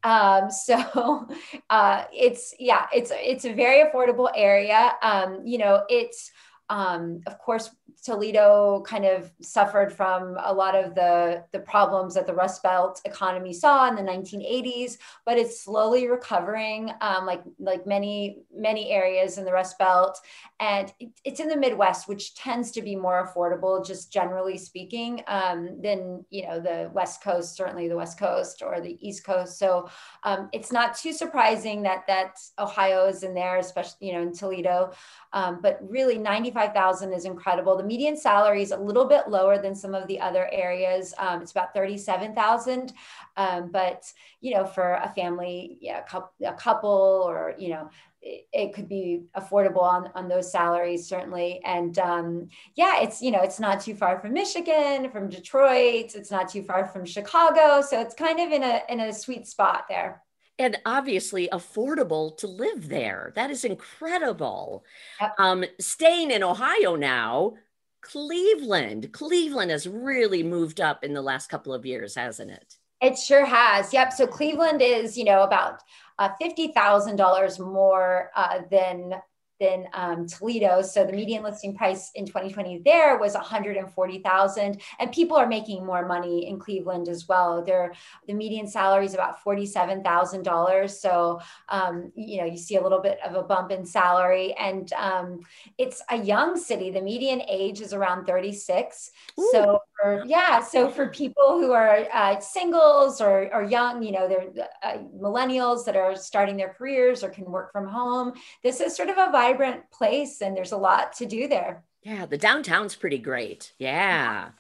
Um, 0.09 0.51
so 0.51 1.29
uh, 1.71 2.05
it's, 2.13 2.55
yeah, 2.59 2.87
it's, 2.93 3.13
it's 3.15 3.45
a 3.45 3.53
very 3.53 3.85
affordable 3.85 4.31
area. 4.35 4.93
Um, 5.03 5.43
you 5.45 5.59
know, 5.59 5.85
it's, 5.91 6.31
um, 6.71 7.21
of 7.27 7.39
course, 7.39 7.71
Toledo 8.05 8.83
kind 8.87 9.05
of 9.05 9.31
suffered 9.43 9.93
from 9.93 10.37
a 10.43 10.53
lot 10.53 10.75
of 10.75 10.95
the, 10.95 11.45
the 11.53 11.59
problems 11.59 12.15
that 12.15 12.27
the 12.27 12.35
Rust 12.35 12.63
Belt 12.63 13.01
economy 13.05 13.53
saw 13.53 13.89
in 13.89 13.97
the 13.97 14.03
1980s, 14.03 14.99
but 15.25 15.39
it's 15.39 15.61
slowly 15.63 16.09
recovering, 16.09 16.91
um, 17.01 17.27
like 17.27 17.43
like 17.59 17.87
many 17.87 18.39
many 18.55 18.91
areas 18.91 19.39
in 19.39 19.45
the 19.45 19.53
Rust 19.53 19.79
Belt, 19.79 20.19
and 20.61 20.93
it, 21.01 21.11
it's 21.25 21.41
in 21.41 21.49
the 21.49 21.57
Midwest, 21.57 22.09
which 22.09 22.35
tends 22.35 22.71
to 22.73 22.83
be 22.83 22.97
more 22.97 23.27
affordable, 23.27 23.85
just 23.85 24.13
generally 24.13 24.59
speaking, 24.59 25.23
um, 25.27 25.81
than 25.83 26.25
you 26.31 26.47
know 26.47 26.61
the 26.61 26.91
West 26.93 27.23
Coast, 27.23 27.57
certainly 27.57 27.89
the 27.89 27.97
West 27.97 28.19
Coast 28.19 28.63
or 28.63 28.81
the 28.81 28.99
East 29.07 29.25
Coast. 29.25 29.59
So 29.59 29.89
um, 30.25 30.49
it's 30.53 30.73
not 30.73 30.97
too 30.97 31.13
surprising 31.13 31.83
that 31.83 32.07
that 32.07 32.39
Ohio 32.59 33.07
is 33.07 33.23
in 33.23 33.35
there, 33.35 33.59
especially 33.59 34.09
you 34.09 34.13
know 34.13 34.23
in 34.23 34.33
Toledo. 34.33 34.93
Um, 35.33 35.61
but 35.61 35.79
really, 35.83 36.19
95,000 36.19 37.13
is 37.13 37.25
incredible. 37.25 37.78
The 37.79 37.85
median 37.85 38.17
salary 38.17 38.63
is 38.63 38.73
a 38.73 38.77
little 38.77 39.07
bit 39.07 39.29
lower 39.29 39.59
than 39.59 39.75
some 39.75 39.95
of 39.95 40.07
the 40.07 40.21
other 40.21 40.49
areas. 40.53 41.15
Um, 41.19 41.41
it's 41.41 41.53
about 41.53 41.73
37,000. 41.73 42.93
Um, 43.37 43.71
but, 43.71 44.05
you 44.41 44.55
know, 44.55 44.67
for 44.67 44.95
a 44.95 45.09
family, 45.15 45.79
yeah, 45.81 46.01
a 46.01 46.03
couple, 46.03 46.33
a 46.45 46.53
couple 46.53 47.25
or, 47.27 47.55
you 47.59 47.71
know, 47.71 47.91
it, 48.21 48.47
it, 48.53 48.75
could 48.75 48.89
be 48.89 49.23
affordable 49.37 49.83
on, 49.83 50.11
on 50.15 50.29
those 50.29 50.51
salaries, 50.51 51.09
certainly. 51.09 51.61
And 51.65 51.99
um, 51.99 52.49
yeah, 52.75 53.01
it's, 53.01 53.23
you 53.23 53.31
know, 53.31 53.43
it's 53.43 53.61
not 53.61 53.81
too 53.81 53.95
far 53.95 54.19
from 54.19 54.33
Michigan, 54.35 55.09
from 55.11 55.29
Detroit. 55.29 56.15
It's 56.15 56.31
not 56.31 56.49
too 56.49 56.63
far 56.63 56.85
from 56.85 57.05
Chicago. 57.05 57.81
So 57.81 58.01
it's 58.01 58.15
kind 58.15 58.41
of 58.41 58.51
in 58.51 58.65
a, 58.65 58.83
in 58.89 59.01
a 59.01 59.13
sweet 59.13 59.47
spot 59.47 59.85
there 59.89 60.23
and 60.59 60.77
obviously 60.85 61.49
affordable 61.53 62.37
to 62.39 62.47
live 62.47 62.89
there. 62.89 63.33
That 63.37 63.51
is 63.51 63.65
incredible. 63.65 64.85
Yep. 65.21 65.35
Um, 65.39 65.65
staying 65.79 66.31
in 66.31 66.43
Ohio 66.43 66.97
now, 66.97 67.55
Cleveland. 68.01 69.13
Cleveland 69.13 69.71
has 69.71 69.89
really 69.89 70.43
moved 70.43 70.81
up 70.81 71.05
in 71.05 71.13
the 71.13 71.23
last 71.23 71.49
couple 71.49 71.75
of 71.75 71.87
years, 71.87 72.15
hasn't 72.15 72.51
it? 72.51 72.77
It 73.01 73.19
sure 73.19 73.45
has. 73.45 73.93
Yep. 73.93 74.13
So 74.13 74.27
Cleveland 74.27 74.83
is, 74.83 75.17
you 75.17 75.25
know, 75.25 75.43
about 75.43 75.81
uh, 76.19 76.31
$50,000 76.43 77.61
more 77.61 78.31
uh, 78.35 78.61
than 78.71 79.15
than 79.61 79.87
um, 79.93 80.27
Toledo. 80.27 80.83
So 80.83 81.05
the 81.05 81.13
median 81.13 81.43
listing 81.43 81.77
price 81.77 82.11
in 82.15 82.27
2020 82.27 82.83
there 82.85 83.19
was 83.19 83.35
140,000, 83.35 84.81
and 84.99 85.13
people 85.13 85.37
are 85.37 85.47
making 85.47 85.85
more 85.85 86.07
money 86.07 86.47
in 86.47 86.59
Cleveland 86.59 87.09
as 87.09 87.29
well. 87.29 87.65
There, 87.65 87.93
the 88.27 88.35
median 88.35 88.67
salary 88.67 89.07
is 89.07 89.15
about 89.15 89.45
$47,000. 89.45 90.91
So 90.91 91.41
um, 91.69 92.13
you 92.15 92.39
know 92.39 92.45
you 92.45 92.57
see 92.57 92.77
a 92.77 92.83
little 92.83 93.01
bit 93.01 93.19
of 93.25 93.35
a 93.35 93.43
bump 93.43 93.71
in 93.71 93.85
salary, 93.85 94.55
and 94.55 94.93
um, 94.95 95.41
it's 95.77 96.03
a 96.11 96.17
young 96.17 96.57
city. 96.57 96.91
The 96.91 97.01
median 97.01 97.43
age 97.49 97.81
is 97.81 97.93
around 97.93 98.27
36. 98.27 99.11
Ooh. 99.39 99.49
So 99.53 99.81
for, 100.01 100.23
yeah, 100.27 100.63
so 100.63 100.89
for 100.89 101.09
people 101.09 101.59
who 101.61 101.73
are 101.73 102.07
uh, 102.13 102.39
singles 102.41 103.21
or, 103.21 103.53
or 103.53 103.65
young, 103.65 104.03
you 104.03 104.13
know, 104.13 104.29
they're 104.29 104.69
uh, 104.83 104.99
millennials 105.17 105.85
that 105.85 105.97
are 105.97 106.15
starting 106.15 106.57
their 106.57 106.75
careers 106.75 107.25
or 107.25 107.31
can 107.31 107.45
work 107.45 107.73
from 107.73 107.89
home. 107.89 108.33
This 108.63 108.81
is 108.81 108.95
sort 108.95 109.09
of 109.09 109.19
a 109.19 109.31
vibrant 109.49 109.91
place 109.91 110.41
and 110.41 110.57
there's 110.57 110.73
a 110.73 110.77
lot 110.77 111.13
to 111.15 111.27
do 111.27 111.49
there. 111.49 111.83
Yeah, 112.03 112.27
the 112.27 112.39
downtown's 112.39 112.97
pretty 112.97 113.19
great. 113.19 113.73
Yeah. 113.79 114.51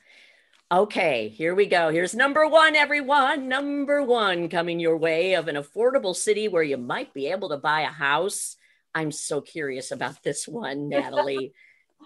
Okay, 0.70 1.28
here 1.28 1.54
we 1.54 1.66
go. 1.66 1.90
Here's 1.90 2.14
number 2.14 2.46
one, 2.46 2.76
everyone. 2.76 3.48
Number 3.48 4.02
one 4.02 4.48
coming 4.48 4.78
your 4.80 4.98
way 4.98 5.34
of 5.34 5.48
an 5.48 5.56
affordable 5.56 6.14
city 6.14 6.48
where 6.48 6.62
you 6.62 6.76
might 6.76 7.14
be 7.14 7.28
able 7.28 7.48
to 7.50 7.56
buy 7.56 7.82
a 7.82 7.86
house. 7.86 8.56
I'm 8.94 9.12
so 9.12 9.40
curious 9.40 9.90
about 9.92 10.22
this 10.22 10.46
one, 10.46 10.88
Natalie. 10.90 11.52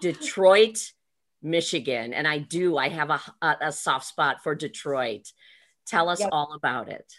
Detroit, 0.01 0.91
Michigan. 1.41 2.13
And 2.13 2.27
I 2.27 2.37
do, 2.37 2.77
I 2.77 2.89
have 2.89 3.09
a, 3.09 3.57
a, 3.61 3.71
soft 3.71 4.05
spot 4.05 4.43
for 4.43 4.55
Detroit. 4.55 5.31
Tell 5.85 6.09
us 6.09 6.21
yep. 6.21 6.29
all 6.31 6.53
about 6.53 6.89
it. 6.89 7.11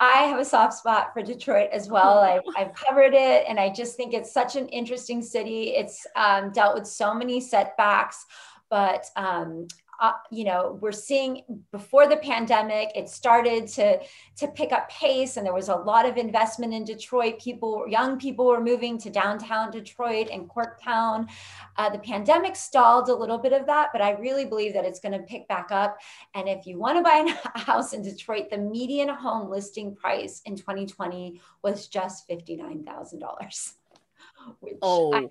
I 0.00 0.22
have 0.22 0.38
a 0.38 0.44
soft 0.44 0.74
spot 0.74 1.12
for 1.12 1.22
Detroit 1.22 1.70
as 1.72 1.88
well. 1.88 2.18
I, 2.18 2.40
have 2.56 2.74
covered 2.74 3.14
it, 3.14 3.44
and 3.48 3.58
I 3.58 3.70
just 3.70 3.96
think 3.96 4.14
it's 4.14 4.32
such 4.32 4.56
an 4.56 4.68
interesting 4.68 5.22
city. 5.22 5.74
It's 5.74 6.06
um, 6.16 6.50
dealt 6.52 6.74
with 6.74 6.86
so 6.86 7.14
many 7.14 7.40
setbacks, 7.40 8.24
but 8.70 9.06
um, 9.16 9.66
uh, 10.04 10.12
you 10.30 10.44
know, 10.44 10.78
we're 10.82 10.92
seeing 10.92 11.42
before 11.72 12.06
the 12.06 12.18
pandemic, 12.18 12.90
it 12.94 13.08
started 13.08 13.66
to, 13.66 13.98
to 14.36 14.48
pick 14.48 14.70
up 14.70 14.86
pace 14.90 15.38
and 15.38 15.46
there 15.46 15.54
was 15.54 15.70
a 15.70 15.74
lot 15.74 16.04
of 16.04 16.18
investment 16.18 16.74
in 16.74 16.84
Detroit. 16.84 17.40
People, 17.40 17.86
young 17.88 18.18
people 18.18 18.44
were 18.44 18.60
moving 18.60 18.98
to 18.98 19.08
downtown 19.08 19.70
Detroit 19.70 20.28
and 20.30 20.46
Corktown. 20.46 21.26
Uh, 21.78 21.88
the 21.88 21.98
pandemic 22.00 22.54
stalled 22.54 23.08
a 23.08 23.14
little 23.14 23.38
bit 23.38 23.54
of 23.54 23.64
that, 23.64 23.88
but 23.92 24.02
I 24.02 24.10
really 24.12 24.44
believe 24.44 24.74
that 24.74 24.84
it's 24.84 25.00
going 25.00 25.12
to 25.12 25.20
pick 25.20 25.48
back 25.48 25.68
up. 25.70 25.96
And 26.34 26.50
if 26.50 26.66
you 26.66 26.78
want 26.78 26.98
to 26.98 27.02
buy 27.02 27.34
a 27.54 27.58
house 27.58 27.94
in 27.94 28.02
Detroit, 28.02 28.50
the 28.50 28.58
median 28.58 29.08
home 29.08 29.50
listing 29.50 29.96
price 29.96 30.42
in 30.44 30.54
2020 30.54 31.40
was 31.62 31.88
just 31.88 32.28
$59,000. 32.28 33.72
oh. 34.82 35.14
I 35.14 35.28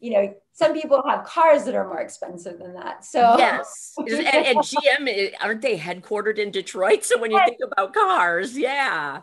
you 0.00 0.10
know, 0.12 0.34
some 0.52 0.74
people 0.74 1.02
have 1.06 1.24
cars 1.24 1.64
that 1.64 1.74
are 1.74 1.86
more 1.86 2.00
expensive 2.00 2.58
than 2.58 2.74
that. 2.74 3.04
So 3.04 3.36
yes, 3.38 3.94
and, 3.98 4.10
and, 4.10 4.58
GM 4.58 5.08
eh, 5.08 5.30
aren't 5.40 5.62
they 5.62 5.78
headquartered 5.78 6.38
in 6.38 6.50
Detroit? 6.50 7.04
So 7.04 7.18
when 7.18 7.30
you 7.30 7.40
think 7.44 7.58
about 7.70 7.94
cars, 7.94 8.56
yeah, 8.56 9.20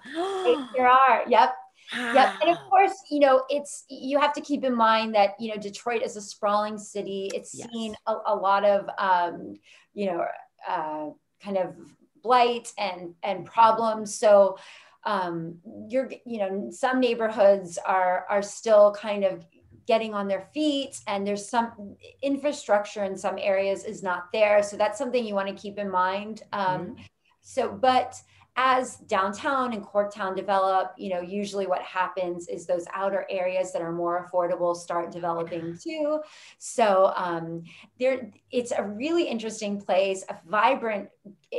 there 0.75 0.88
are. 0.88 1.24
Yep. 1.27 1.55
Yep. 1.96 2.34
And 2.41 2.50
of 2.50 2.58
course, 2.70 2.94
you 3.12 3.20
know, 3.20 3.44
it's 3.50 3.86
you 3.89 4.20
have 4.20 4.34
to 4.34 4.41
keep 4.41 4.63
in 4.63 4.75
mind 4.75 5.13
that 5.15 5.32
you 5.39 5.53
know 5.53 5.62
Detroit 5.62 6.01
is 6.01 6.15
a 6.15 6.22
sprawling 6.22 6.77
city. 6.77 7.29
It's 7.34 7.53
yes. 7.53 7.67
seen 7.72 7.96
a, 8.08 8.15
a, 8.27 8.36
lot 8.36 8.65
of 8.65 8.89
um, 8.98 9.55
you 9.94 10.08
know 10.08 10.25
uh, 10.67 11.10
kind 11.44 11.58
of 11.58 11.75
blight 12.24 12.72
and 12.77 13.13
and 13.24 13.46
problems. 13.46 14.15
So 14.15 14.58
um, 15.05 15.60
you're 15.88 16.10
you 16.25 16.39
know 16.39 16.70
some 16.72 17.00
neighborhoods 17.00 17.77
are 17.77 18.25
are 18.29 18.41
still 18.41 18.96
kind 18.98 19.24
of 19.24 19.46
getting 19.88 20.13
on 20.13 20.27
their 20.27 20.50
feet 20.54 21.00
and 21.08 21.25
there's 21.25 21.48
some 21.48 21.96
infrastructure 22.22 23.04
in 23.04 23.18
some 23.18 23.38
areas 23.39 23.84
is 23.84 24.01
not 24.01 24.32
there 24.32 24.63
so 24.63 24.75
that's 24.75 24.98
something 24.98 25.25
you 25.25 25.36
want 25.36 25.48
to 25.48 25.54
keep 25.54 25.77
in 25.77 25.89
mind 25.89 26.44
um, 26.54 26.82
mm-hmm. 26.82 27.01
so 27.42 27.72
but 27.72 28.15
as 28.58 28.98
downtown 29.08 29.74
and 29.74 29.84
corktown 29.84 30.34
develop 30.36 30.94
you 30.98 31.10
know 31.10 31.20
usually 31.20 31.68
what 31.68 31.82
happens 31.82 32.48
is 32.48 32.65
those 32.65 32.86
outer 32.94 33.25
areas 33.30 33.74
that 33.74 33.82
are 33.82 33.92
more 33.92 34.25
affordable 34.25 34.74
start 34.75 35.12
developing 35.12 35.77
too 35.84 36.22
so 36.58 37.12
um, 37.18 37.63
there 38.00 38.32
it's 38.51 38.72
a 38.72 38.82
really 38.82 39.27
interesting 39.27 39.80
place 39.80 40.24
a 40.30 40.38
vibrant 40.48 41.10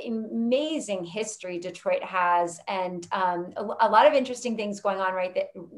amazing 0.06 1.04
history 1.04 1.58
detroit 1.58 2.02
has 2.02 2.60
and 2.66 3.06
um, 3.12 3.52
a, 3.56 3.62
a, 3.80 3.88
lot 3.88 4.06
of 4.06 4.14
interesting 4.14 4.56
things 4.56 4.80
going 4.80 4.98
on 4.98 5.12
right 5.12 5.34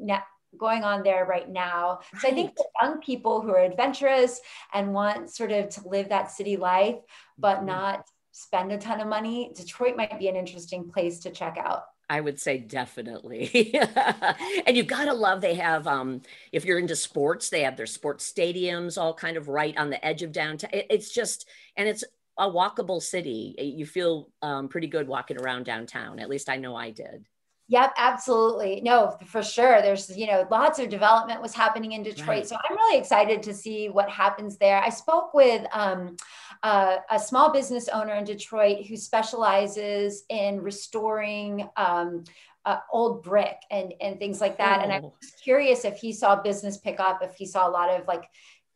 that 0.07 0.23
going 0.57 0.85
on 0.85 1.03
there 1.03 1.25
right 1.27 1.49
now. 1.49 2.01
Right. 2.13 2.23
So 2.23 2.29
I 2.29 2.31
think 2.33 2.57
for 2.57 2.67
young 2.83 3.01
people 3.01 3.41
who 3.41 3.51
are 3.51 3.61
adventurous 3.61 4.41
and 4.73 4.93
want 4.95 5.31
sort 5.31 5.53
of 5.53 5.69
to 5.71 5.89
live 5.89 6.09
that 6.09 6.31
city 6.31 6.57
life, 6.57 6.97
but 7.39 7.59
mm-hmm. 7.59 7.67
not 7.67 8.09
spend 8.33 8.73
a 8.73 8.79
ton 8.79 9.01
of 9.01 9.09
money, 9.09 9.53
Detroit 9.55 9.97
might 9.97 10.19
be 10.19 10.29
an 10.29 10.37
interesting 10.37 10.89
place 10.89 11.21
to 11.21 11.31
check 11.31 11.59
out. 11.59 11.85
I 12.11 12.21
would 12.21 12.41
say 12.41 12.59
definitely. 12.59 13.75
and 14.67 14.77
you've 14.77 14.87
got 14.87 15.07
to 15.07 15.13
love 15.13 15.43
they 15.43 15.55
have 15.55 15.87
um 15.87 16.23
if 16.53 16.65
you're 16.65 16.79
into 16.79 16.97
sports, 16.97 17.51
they 17.51 17.63
have 17.63 17.77
their 17.77 17.87
sports 17.87 18.33
stadiums 18.33 18.97
all 18.97 19.13
kind 19.13 19.37
of 19.37 19.49
right 19.49 19.77
on 19.77 19.91
the 19.91 20.03
edge 20.05 20.23
of 20.23 20.33
downtown. 20.33 20.71
It's 20.73 21.13
just 21.13 21.47
and 21.77 21.87
it's 21.89 22.05
a 22.39 22.49
walkable 22.49 23.03
city. 23.03 23.55
You 23.59 23.85
feel 23.85 24.31
um, 24.43 24.69
pretty 24.69 24.87
good 24.87 25.09
walking 25.09 25.39
around 25.39 25.65
downtown. 25.65 26.21
At 26.21 26.31
least 26.31 26.49
I 26.49 26.57
know 26.57 26.77
I 26.77 26.91
did. 26.91 27.27
Yep, 27.71 27.95
absolutely. 27.99 28.81
No, 28.83 29.15
for 29.27 29.43
sure. 29.43 29.83
There's, 29.83 30.17
you 30.17 30.27
know, 30.27 30.47
lots 30.51 30.79
of 30.79 30.89
development 30.89 31.43
was 31.43 31.55
happening 31.55 31.93
in 31.93 32.03
Detroit. 32.03 32.29
Right. 32.29 32.49
So 32.49 32.57
I'm 32.57 32.77
really 32.77 32.99
excited 32.99 33.43
to 33.43 33.53
see 33.53 33.91
what 33.91 34.09
happens 34.09 34.57
there. 34.57 34.81
I 34.83 34.89
spoke 34.89 35.35
with 35.35 35.67
um, 35.73 36.17
uh, 36.63 36.97
a 37.11 37.19
small 37.19 37.53
business 37.53 37.89
owner 37.89 38.15
in 38.15 38.25
Detroit 38.25 38.87
who 38.87 38.97
specializes 38.97 40.25
in 40.31 40.63
restoring 40.63 41.69
um, 41.77 42.25
uh, 42.65 42.79
old 42.91 43.23
brick 43.23 43.59
and, 43.71 43.93
and 44.01 44.19
things 44.19 44.41
like 44.41 44.57
that. 44.57 44.79
Oh. 44.81 44.83
And 44.85 44.93
I 44.93 45.01
was 45.01 45.33
curious 45.43 45.85
if 45.85 45.99
he 45.99 46.15
saw 46.15 46.41
business 46.41 46.79
pick 46.79 46.99
up, 46.99 47.23
if 47.23 47.35
he 47.35 47.45
saw 47.45 47.69
a 47.69 47.71
lot 47.71 47.91
of 47.91 48.07
like, 48.07 48.25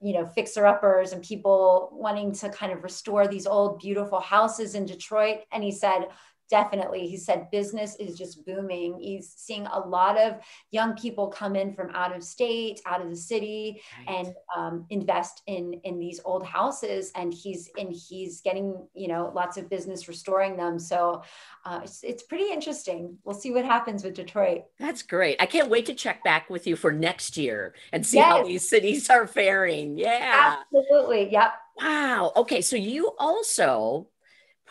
you 0.03 0.13
know, 0.13 0.27
fixer 0.27 0.67
uppers 0.67 1.13
and 1.13 1.23
people 1.23 1.89
wanting 1.93 2.33
to 2.33 2.51
kind 2.51 2.73
of 2.73 2.83
restore 2.83 3.27
these 3.27 3.47
old, 3.47 3.79
beautiful 3.79 4.21
houses 4.21 4.75
in 4.75 4.85
Detroit. 4.85 5.39
And 5.51 5.63
he 5.63 5.71
said, 5.73 6.09
definitely. 6.53 7.09
He 7.09 7.17
said 7.17 7.51
business 7.51 7.97
is 7.97 8.15
just 8.15 8.45
booming. 8.45 9.01
He's 9.01 9.33
seeing 9.35 9.65
a 9.67 9.79
lot 9.81 10.21
of 10.21 10.35
young 10.71 10.95
people 10.95 11.29
come 11.29 11.57
in 11.57 11.73
from 11.73 11.89
out 11.95 12.15
of 12.15 12.23
state 12.23 12.83
out 12.85 13.01
of 13.01 13.09
the 13.09 13.17
city 13.17 13.81
right. 14.07 14.17
and 14.17 14.35
um, 14.55 14.85
invest 14.91 15.41
in 15.47 15.73
in 15.85 15.99
these 15.99 16.21
old 16.27 16.45
houses. 16.45 17.11
And 17.15 17.33
he's 17.33 17.71
and 17.79 17.91
he's 17.91 18.43
getting 18.43 18.87
you 18.93 19.09
know 19.09 19.33
lots 19.35 19.57
of 19.57 19.71
business 19.71 20.09
restoring 20.09 20.59
them. 20.59 20.79
So 20.79 21.23
uh, 21.65 21.81
it's, 21.85 22.05
it's 22.05 22.23
pretty 22.23 22.53
interesting. 22.53 23.17
We'll 23.25 23.35
see 23.35 23.51
what 23.51 23.65
happens 23.65 24.05
with 24.05 24.13
detroit. 24.13 24.65
That's 24.79 25.03
great. 25.03 25.41
I 25.41 25.47
can't 25.47 25.71
wait 25.71 25.87
to 25.87 25.95
check 25.95 26.23
back 26.23 26.51
with 26.51 26.67
you 26.67 26.77
for 26.77 26.93
next 26.93 27.39
year 27.39 27.75
and 27.93 28.05
see 28.05 28.19
yes. 28.19 28.27
how 28.27 28.45
these 28.45 28.69
cities 28.69 29.09
are 29.09 29.27
faring. 29.27 29.97
Yeah. 29.97 30.59
Absolutely. 30.75 31.33
Yep. 31.33 31.55
Wow. 31.79 32.33
Okay. 32.37 32.61
So 32.61 32.77
you 32.77 33.13
also 33.19 34.09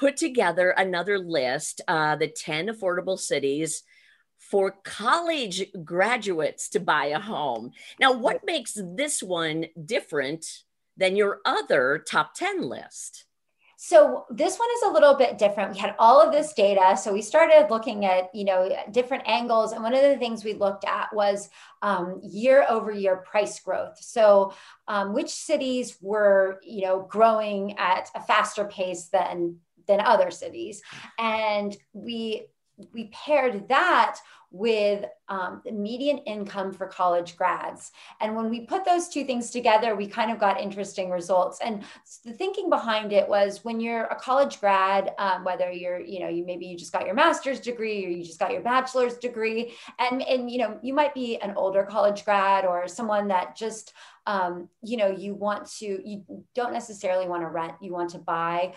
put 0.01 0.17
together 0.17 0.71
another 0.71 1.19
list, 1.19 1.79
uh, 1.87 2.15
the 2.15 2.27
10 2.27 2.69
affordable 2.69 3.19
cities 3.19 3.83
for 4.39 4.71
college 4.83 5.67
graduates 5.85 6.69
to 6.69 6.79
buy 6.79 7.05
a 7.05 7.19
home. 7.19 7.71
Now, 7.99 8.11
what 8.11 8.43
makes 8.43 8.75
this 8.75 9.21
one 9.21 9.67
different 9.85 10.63
than 10.97 11.15
your 11.15 11.39
other 11.45 12.03
top 12.05 12.33
10 12.33 12.63
list? 12.63 13.25
So 13.83 14.25
this 14.29 14.57
one 14.57 14.69
is 14.75 14.83
a 14.83 14.91
little 14.91 15.15
bit 15.15 15.39
different. 15.39 15.73
We 15.73 15.79
had 15.79 15.95
all 15.97 16.21
of 16.21 16.31
this 16.31 16.53
data, 16.53 16.95
so 16.95 17.11
we 17.11 17.23
started 17.23 17.71
looking 17.71 18.05
at 18.05 18.29
you 18.31 18.45
know 18.45 18.69
different 18.91 19.23
angles, 19.25 19.71
and 19.71 19.81
one 19.81 19.95
of 19.95 20.03
the 20.03 20.17
things 20.17 20.43
we 20.43 20.53
looked 20.53 20.85
at 20.85 21.07
was 21.11 21.49
um, 21.81 22.21
year 22.23 22.63
over 22.69 22.91
year 22.91 23.15
price 23.17 23.59
growth. 23.59 23.97
So 23.99 24.53
um, 24.87 25.13
which 25.13 25.29
cities 25.29 25.97
were 25.99 26.59
you 26.61 26.83
know 26.83 27.07
growing 27.09 27.75
at 27.79 28.07
a 28.13 28.21
faster 28.21 28.65
pace 28.65 29.07
than 29.07 29.57
than 29.87 29.99
other 29.99 30.31
cities. 30.31 30.81
And 31.17 31.75
we 31.93 32.47
we 32.93 33.05
paired 33.13 33.67
that 33.69 34.17
with 34.53 35.05
um, 35.29 35.61
the 35.63 35.71
median 35.71 36.17
income 36.19 36.73
for 36.73 36.85
college 36.85 37.37
grads. 37.37 37.91
And 38.19 38.35
when 38.35 38.49
we 38.49 38.61
put 38.65 38.83
those 38.83 39.07
two 39.07 39.23
things 39.23 39.49
together, 39.49 39.95
we 39.95 40.07
kind 40.07 40.29
of 40.29 40.39
got 40.39 40.59
interesting 40.59 41.09
results. 41.09 41.59
And 41.63 41.83
the 42.25 42.33
thinking 42.33 42.69
behind 42.69 43.13
it 43.13 43.27
was 43.27 43.63
when 43.63 43.79
you're 43.79 44.05
a 44.05 44.15
college 44.15 44.59
grad, 44.59 45.13
um, 45.17 45.45
whether 45.45 45.71
you're, 45.71 46.01
you 46.01 46.19
know, 46.19 46.27
you 46.27 46.45
maybe 46.45 46.65
you 46.65 46.77
just 46.77 46.91
got 46.91 47.05
your 47.05 47.15
master's 47.15 47.61
degree 47.61 48.05
or 48.05 48.09
you 48.09 48.25
just 48.25 48.39
got 48.39 48.51
your 48.51 48.61
bachelor's 48.61 49.17
degree, 49.17 49.73
and 49.99 50.21
and 50.21 50.51
you 50.51 50.57
know, 50.57 50.77
you 50.81 50.93
might 50.93 51.13
be 51.13 51.37
an 51.37 51.53
older 51.55 51.83
college 51.83 52.25
grad 52.25 52.65
or 52.65 52.89
someone 52.89 53.29
that 53.29 53.55
just 53.55 53.93
um, 54.27 54.69
you 54.83 54.97
know, 54.97 55.09
you 55.09 55.33
want 55.33 55.65
to, 55.79 55.99
you 56.07 56.23
don't 56.53 56.73
necessarily 56.73 57.27
want 57.27 57.41
to 57.41 57.47
rent, 57.47 57.73
you 57.81 57.91
want 57.91 58.11
to 58.11 58.19
buy 58.19 58.73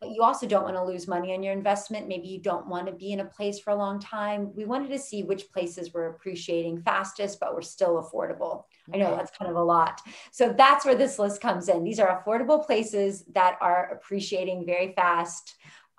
but 0.00 0.10
you 0.10 0.22
also 0.22 0.46
don't 0.46 0.64
want 0.64 0.76
to 0.76 0.84
lose 0.84 1.06
money 1.06 1.34
on 1.34 1.42
your 1.42 1.52
investment. 1.52 2.08
Maybe 2.08 2.26
you 2.26 2.40
don't 2.40 2.66
want 2.66 2.86
to 2.86 2.92
be 2.92 3.12
in 3.12 3.20
a 3.20 3.24
place 3.24 3.58
for 3.58 3.70
a 3.70 3.76
long 3.76 4.00
time. 4.00 4.50
We 4.54 4.64
wanted 4.64 4.88
to 4.88 4.98
see 4.98 5.22
which 5.22 5.52
places 5.52 5.92
were 5.92 6.06
appreciating 6.06 6.82
fastest, 6.82 7.38
but 7.38 7.54
were 7.54 7.60
still 7.60 8.02
affordable. 8.02 8.64
I 8.92 8.96
know 8.96 9.14
that's 9.14 9.36
kind 9.36 9.50
of 9.50 9.56
a 9.56 9.62
lot. 9.62 10.00
So 10.32 10.54
that's 10.56 10.86
where 10.86 10.94
this 10.94 11.18
list 11.18 11.42
comes 11.42 11.68
in. 11.68 11.84
These 11.84 12.00
are 12.00 12.22
affordable 12.22 12.64
places 12.64 13.24
that 13.34 13.58
are 13.60 13.90
appreciating 13.92 14.64
very 14.64 14.92
fast 14.94 15.54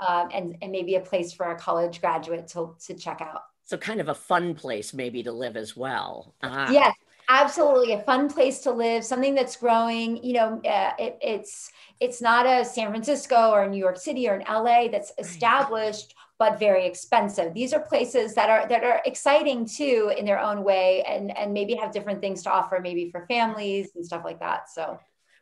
um, 0.05 0.29
and, 0.33 0.57
and 0.61 0.71
maybe 0.71 0.95
a 0.95 1.01
place 1.01 1.31
for 1.31 1.51
a 1.51 1.55
college 1.55 2.01
graduate 2.01 2.47
to, 2.49 2.75
to 2.87 2.95
check 2.95 3.21
out. 3.21 3.43
So 3.65 3.77
kind 3.77 4.01
of 4.01 4.09
a 4.09 4.15
fun 4.15 4.55
place 4.55 4.93
maybe 4.93 5.23
to 5.23 5.31
live 5.31 5.55
as 5.55 5.77
well. 5.77 6.33
Uh-huh. 6.41 6.71
Yes, 6.73 6.93
absolutely 7.29 7.93
a 7.93 8.01
fun 8.01 8.29
place 8.29 8.59
to 8.59 8.71
live 8.71 9.03
something 9.03 9.35
that's 9.35 9.55
growing 9.55 10.23
you 10.23 10.33
know 10.33 10.61
uh, 10.65 10.91
it, 10.99 11.17
it's 11.21 11.71
it's 11.99 12.21
not 12.21 12.45
a 12.45 12.65
san 12.65 12.89
francisco 12.89 13.51
or 13.51 13.67
new 13.67 13.77
york 13.77 13.97
city 13.97 14.27
or 14.27 14.33
an 14.35 14.63
la 14.63 14.87
that's 14.87 15.11
established 15.17 16.15
but 16.39 16.59
very 16.59 16.85
expensive 16.85 17.53
these 17.53 17.73
are 17.73 17.79
places 17.79 18.33
that 18.33 18.49
are 18.49 18.67
that 18.67 18.83
are 18.83 19.01
exciting 19.05 19.65
too 19.65 20.11
in 20.17 20.25
their 20.25 20.39
own 20.39 20.63
way 20.63 21.03
and 21.07 21.35
and 21.37 21.53
maybe 21.53 21.75
have 21.75 21.91
different 21.91 22.21
things 22.21 22.43
to 22.43 22.51
offer 22.51 22.79
maybe 22.81 23.09
for 23.09 23.25
families 23.27 23.91
and 23.95 24.05
stuff 24.05 24.23
like 24.23 24.39
that 24.39 24.69
so 24.69 24.99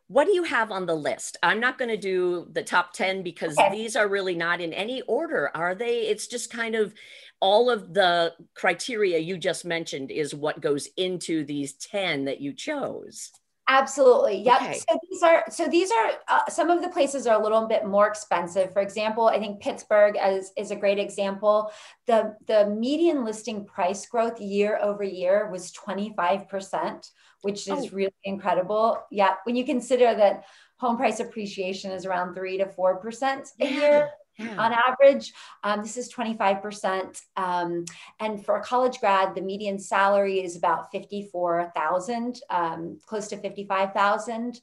what 0.10 0.26
do 0.26 0.34
you 0.34 0.42
have 0.42 0.72
on 0.72 0.88
the 0.88 0.96
list? 0.96 1.38
I'm 1.44 1.60
not 1.60 1.78
going 1.78 1.90
to 1.90 1.98
do 1.98 2.48
the 2.52 2.64
top 2.64 2.94
10 2.94 3.22
because 3.22 3.56
okay. 3.60 3.70
these 3.70 3.96
are 3.96 4.08
really 4.08 4.34
not 4.34 4.60
in 4.60 4.74
any 4.74 5.02
order, 5.04 5.52
are 5.54 5.76
they? 5.76 6.08
It's 6.08 6.26
just 6.26 6.52
kind 6.52 6.74
of 6.74 6.96
all 7.42 7.70
of 7.70 7.94
the 7.94 8.34
criteria 8.56 9.18
you 9.20 9.38
just 9.38 9.66
mentioned 9.66 10.12
is 10.12 10.36
what 10.36 10.62
goes 10.62 10.88
into 10.98 11.46
these 11.46 11.74
10 11.74 12.26
that 12.26 12.42
you 12.42 12.54
chose. 12.54 13.32
Absolutely. 13.72 14.42
Yep. 14.42 14.62
Okay. 14.62 14.80
So 14.80 15.00
these 15.10 15.22
are 15.22 15.44
so 15.52 15.68
these 15.68 15.92
are 15.92 16.12
uh, 16.28 16.50
some 16.50 16.72
of 16.72 16.82
the 16.82 16.90
places 16.90 17.28
are 17.28 17.40
a 17.40 17.44
little 17.44 17.68
bit 17.68 17.86
more 17.86 18.08
expensive. 18.08 18.74
For 18.74 18.82
example, 18.82 19.28
I 19.28 19.38
think 19.38 19.62
Pittsburgh 19.62 20.18
is 20.20 20.52
is 20.58 20.72
a 20.72 20.76
great 20.76 20.98
example. 20.98 21.72
The 22.08 22.36
the 22.48 22.66
median 22.76 23.24
listing 23.24 23.66
price 23.66 24.08
growth 24.08 24.42
year 24.42 24.80
over 24.82 25.04
year 25.04 25.52
was 25.52 25.72
25%, 25.72 27.12
which 27.44 27.68
is 27.68 27.86
oh. 27.86 27.90
really 27.92 28.12
incredible. 28.24 29.04
Yeah, 29.12 29.36
when 29.44 29.56
you 29.56 29.66
consider 29.66 30.16
that 30.16 30.46
home 30.78 30.98
price 30.98 31.20
appreciation 31.20 31.92
is 31.92 32.08
around 32.08 32.34
three 32.34 32.58
to 32.58 32.66
four 32.66 32.98
percent 32.98 33.50
a 33.62 33.66
yeah. 33.66 33.72
year. 33.72 34.10
Yeah. 34.40 34.56
On 34.58 34.74
average, 34.74 35.34
um, 35.64 35.82
this 35.82 35.98
is 35.98 36.12
25%. 36.12 37.22
Um, 37.36 37.84
and 38.20 38.44
for 38.44 38.56
a 38.56 38.64
college 38.64 39.00
grad, 39.00 39.36
the 39.36 39.42
median 39.42 39.78
salary 39.78 40.42
is 40.42 40.56
about 40.56 40.92
54,000, 40.92 42.42
um, 42.50 43.00
close 43.06 43.28
to 43.28 43.38
55,000. 43.38 44.62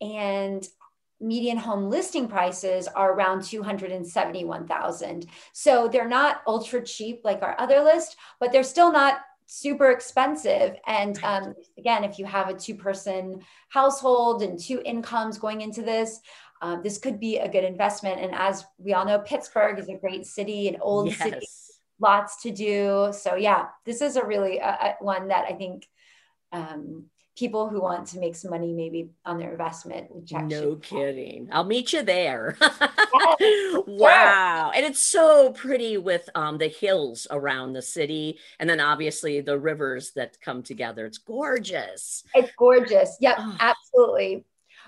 And 0.00 0.66
median 1.20 1.56
home 1.56 1.90
listing 1.90 2.28
prices 2.28 2.86
are 2.86 3.12
around 3.12 3.42
271,000. 3.42 5.26
So 5.52 5.88
they're 5.88 6.08
not 6.08 6.42
ultra 6.46 6.80
cheap 6.80 7.22
like 7.24 7.42
our 7.42 7.60
other 7.60 7.80
list, 7.82 8.16
but 8.38 8.52
they're 8.52 8.62
still 8.62 8.92
not 8.92 9.18
super 9.46 9.90
expensive. 9.90 10.76
And 10.86 11.18
um, 11.24 11.54
again, 11.78 12.04
if 12.04 12.18
you 12.18 12.26
have 12.26 12.48
a 12.48 12.54
two 12.54 12.74
person 12.74 13.40
household 13.70 14.42
and 14.42 14.58
two 14.58 14.82
incomes 14.84 15.38
going 15.38 15.62
into 15.62 15.82
this, 15.82 16.20
um, 16.60 16.82
this 16.82 16.98
could 16.98 17.20
be 17.20 17.38
a 17.38 17.48
good 17.48 17.64
investment. 17.64 18.20
And 18.20 18.34
as 18.34 18.64
we 18.78 18.94
all 18.94 19.04
know, 19.04 19.18
Pittsburgh 19.20 19.78
is 19.78 19.88
a 19.88 19.94
great 19.94 20.26
city, 20.26 20.68
an 20.68 20.78
old 20.80 21.08
yes. 21.08 21.18
city, 21.18 21.46
lots 22.00 22.42
to 22.42 22.50
do. 22.50 23.12
So 23.12 23.34
yeah, 23.34 23.66
this 23.84 24.00
is 24.00 24.16
a 24.16 24.24
really 24.24 24.60
uh, 24.60 24.94
one 25.00 25.28
that 25.28 25.46
I 25.48 25.54
think 25.54 25.86
um, 26.52 27.04
people 27.38 27.68
who 27.68 27.80
want 27.80 28.08
to 28.08 28.18
make 28.18 28.34
some 28.34 28.50
money 28.50 28.72
maybe 28.72 29.10
on 29.24 29.38
their 29.38 29.52
investment 29.52 30.26
check. 30.26 30.44
No 30.46 30.76
kidding. 30.76 31.48
I'll 31.52 31.64
meet 31.64 31.92
you 31.92 32.02
there. 32.02 32.56
yes, 33.40 33.82
wow. 33.86 34.72
And 34.74 34.84
it's 34.84 35.00
so 35.00 35.52
pretty 35.52 35.98
with 35.98 36.28
um, 36.34 36.58
the 36.58 36.68
hills 36.68 37.28
around 37.30 37.74
the 37.74 37.82
city 37.82 38.38
and 38.58 38.68
then 38.68 38.80
obviously 38.80 39.40
the 39.40 39.58
rivers 39.58 40.12
that 40.16 40.40
come 40.40 40.62
together. 40.64 41.06
It's 41.06 41.18
gorgeous. 41.18 42.24
It's 42.34 42.50
gorgeous. 42.58 43.16
Yep, 43.20 43.36
oh. 43.38 43.56
absolutely. 43.60 44.44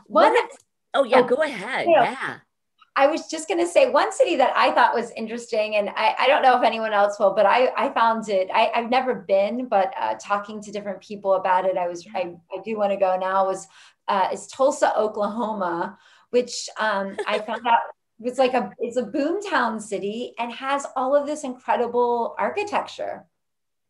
One 0.07 0.33
what, 0.33 0.51
Oh 0.95 1.05
yeah, 1.05 1.21
oh, 1.21 1.25
go 1.25 1.43
ahead. 1.43 1.87
yeah. 1.89 2.39
I 2.97 3.07
was 3.07 3.29
just 3.29 3.49
going 3.49 3.61
to 3.61 3.67
say 3.67 3.89
one 3.89 4.13
city 4.13 4.37
that 4.37 4.53
I 4.57 4.73
thought 4.73 4.95
was 4.95 5.13
interesting, 5.13 5.77
and 5.77 5.91
I, 5.91 6.15
I, 6.19 6.27
don't 6.27 6.43
know 6.43 6.59
if 6.59 6.65
anyone 6.65 6.93
else 6.93 7.19
will, 7.19 7.33
but 7.33 7.47
I, 7.47 7.71
I 7.77 7.89
found 7.95 8.29
it. 8.29 8.51
I, 8.53 8.71
have 8.75 8.91
never 8.91 9.15
been, 9.15 9.69
but 9.69 9.95
uh, 9.99 10.17
talking 10.21 10.61
to 10.61 10.73
different 10.73 11.01
people 11.01 11.35
about 11.35 11.65
it, 11.65 11.77
I 11.77 11.87
was 11.87 12.07
I, 12.15 12.35
I 12.53 12.61
do 12.65 12.77
want 12.77 12.91
to 12.91 12.97
go 12.97 13.17
now. 13.17 13.47
Was 13.47 13.69
uh, 14.09 14.29
is 14.33 14.49
Tulsa, 14.49 14.97
Oklahoma, 14.99 15.97
which 16.31 16.69
um, 16.79 17.17
I 17.27 17.39
found 17.47 17.67
out 17.67 17.79
was 18.19 18.39
like 18.39 18.55
a 18.55 18.71
it's 18.79 18.97
a 18.97 19.03
boomtown 19.03 19.81
city 19.81 20.35
and 20.39 20.53
has 20.53 20.85
all 20.97 21.17
of 21.17 21.27
this 21.27 21.45
incredible 21.45 22.35
architecture. 22.39 23.25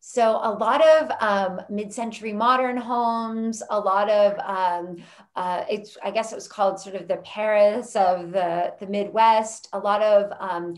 So 0.03 0.39
a 0.41 0.51
lot 0.51 0.81
of 0.85 1.11
um, 1.21 1.61
mid-century 1.69 2.33
modern 2.33 2.75
homes, 2.75 3.61
a 3.69 3.79
lot 3.79 4.09
of 4.09 4.37
um, 4.39 4.97
uh, 5.35 5.63
it's 5.69 5.95
I 6.03 6.09
guess 6.09 6.31
it 6.31 6.35
was 6.35 6.47
called 6.47 6.79
sort 6.79 6.95
of 6.95 7.07
the 7.07 7.17
Paris 7.17 7.95
of 7.95 8.31
the 8.31 8.73
the 8.79 8.87
Midwest. 8.87 9.69
A 9.73 9.79
lot 9.79 10.01
of 10.01 10.33
um, 10.39 10.73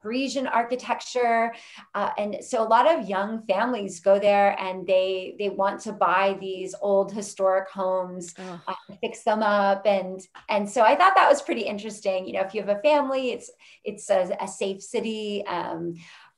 Parisian 0.00 0.46
architecture, 0.46 1.52
uh, 1.96 2.10
and 2.16 2.44
so 2.44 2.62
a 2.62 2.68
lot 2.68 2.86
of 2.86 3.08
young 3.08 3.42
families 3.46 3.98
go 3.98 4.20
there 4.20 4.56
and 4.60 4.86
they 4.86 5.34
they 5.38 5.48
want 5.48 5.80
to 5.80 5.92
buy 5.92 6.36
these 6.40 6.76
old 6.80 7.12
historic 7.12 7.68
homes, 7.70 8.34
oh. 8.38 8.60
uh, 8.68 8.94
fix 9.00 9.24
them 9.24 9.42
up, 9.42 9.84
and 9.84 10.20
and 10.48 10.70
so 10.70 10.82
I 10.82 10.94
thought 10.94 11.14
that 11.16 11.28
was 11.28 11.42
pretty 11.42 11.62
interesting. 11.62 12.26
You 12.26 12.34
know, 12.34 12.42
if 12.42 12.54
you 12.54 12.60
have 12.62 12.76
a 12.76 12.82
family, 12.82 13.32
it's 13.32 13.50
it's 13.82 14.10
a, 14.10 14.36
a 14.40 14.46
safe 14.46 14.80
city. 14.80 15.44
Um, 15.46 15.94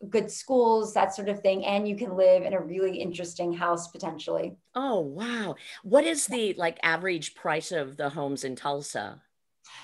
good 0.08 0.30
schools, 0.30 0.94
that 0.94 1.14
sort 1.14 1.28
of 1.28 1.40
thing. 1.40 1.64
And 1.64 1.88
you 1.88 1.96
can 1.96 2.16
live 2.16 2.42
in 2.42 2.52
a 2.52 2.60
really 2.60 2.98
interesting 2.98 3.52
house 3.52 3.88
potentially. 3.88 4.56
Oh, 4.74 5.00
wow. 5.00 5.56
What 5.82 6.04
is 6.04 6.26
the 6.26 6.54
like 6.54 6.78
average 6.82 7.34
price 7.34 7.72
of 7.72 7.96
the 7.96 8.10
homes 8.10 8.44
in 8.44 8.56
Tulsa? 8.56 9.22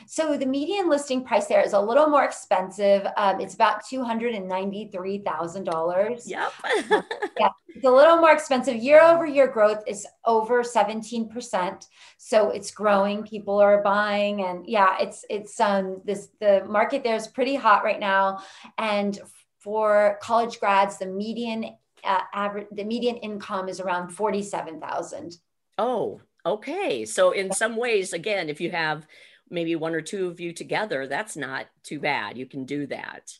So 0.06 0.36
the 0.36 0.46
median 0.46 0.88
listing 0.88 1.24
price 1.24 1.46
there 1.46 1.60
is 1.60 1.72
a 1.72 1.80
little 1.80 2.06
more 2.06 2.24
expensive. 2.24 3.06
Um, 3.16 3.40
it's 3.40 3.54
about 3.54 3.84
two 3.88 4.02
hundred 4.02 4.34
and 4.34 4.48
ninety-three 4.48 5.18
thousand 5.18 5.64
dollars. 5.64 6.28
Yep. 6.28 6.52
yeah, 7.38 7.48
it's 7.68 7.84
a 7.84 7.90
little 7.90 8.18
more 8.18 8.32
expensive. 8.32 8.76
Year 8.76 9.00
over 9.00 9.26
year 9.26 9.48
growth 9.48 9.82
is 9.86 10.06
over 10.24 10.62
seventeen 10.64 11.28
percent. 11.28 11.86
So 12.18 12.50
it's 12.50 12.70
growing. 12.70 13.22
People 13.22 13.58
are 13.58 13.82
buying, 13.82 14.44
and 14.44 14.66
yeah, 14.66 14.96
it's 15.00 15.24
it's 15.28 15.58
um 15.60 16.00
this 16.04 16.28
the 16.40 16.64
market 16.68 17.02
there 17.02 17.16
is 17.16 17.26
pretty 17.26 17.54
hot 17.54 17.84
right 17.84 18.00
now, 18.00 18.42
and 18.78 19.18
for 19.62 20.18
college 20.20 20.58
grads, 20.60 20.98
the 20.98 21.06
median 21.06 21.76
uh, 22.04 22.20
average, 22.34 22.66
the 22.72 22.84
median 22.84 23.16
income 23.16 23.68
is 23.68 23.80
around 23.80 24.10
47,000. 24.10 25.36
Oh, 25.78 26.20
okay. 26.44 27.04
So 27.04 27.30
in 27.30 27.52
some 27.52 27.76
ways, 27.76 28.12
again, 28.12 28.48
if 28.48 28.60
you 28.60 28.70
have 28.70 29.06
maybe 29.50 29.76
one 29.76 29.94
or 29.94 30.00
two 30.00 30.28
of 30.28 30.40
you 30.40 30.52
together, 30.52 31.06
that's 31.06 31.36
not 31.36 31.66
too 31.84 32.00
bad. 32.00 32.36
You 32.36 32.46
can 32.46 32.64
do 32.64 32.86
that. 32.88 33.32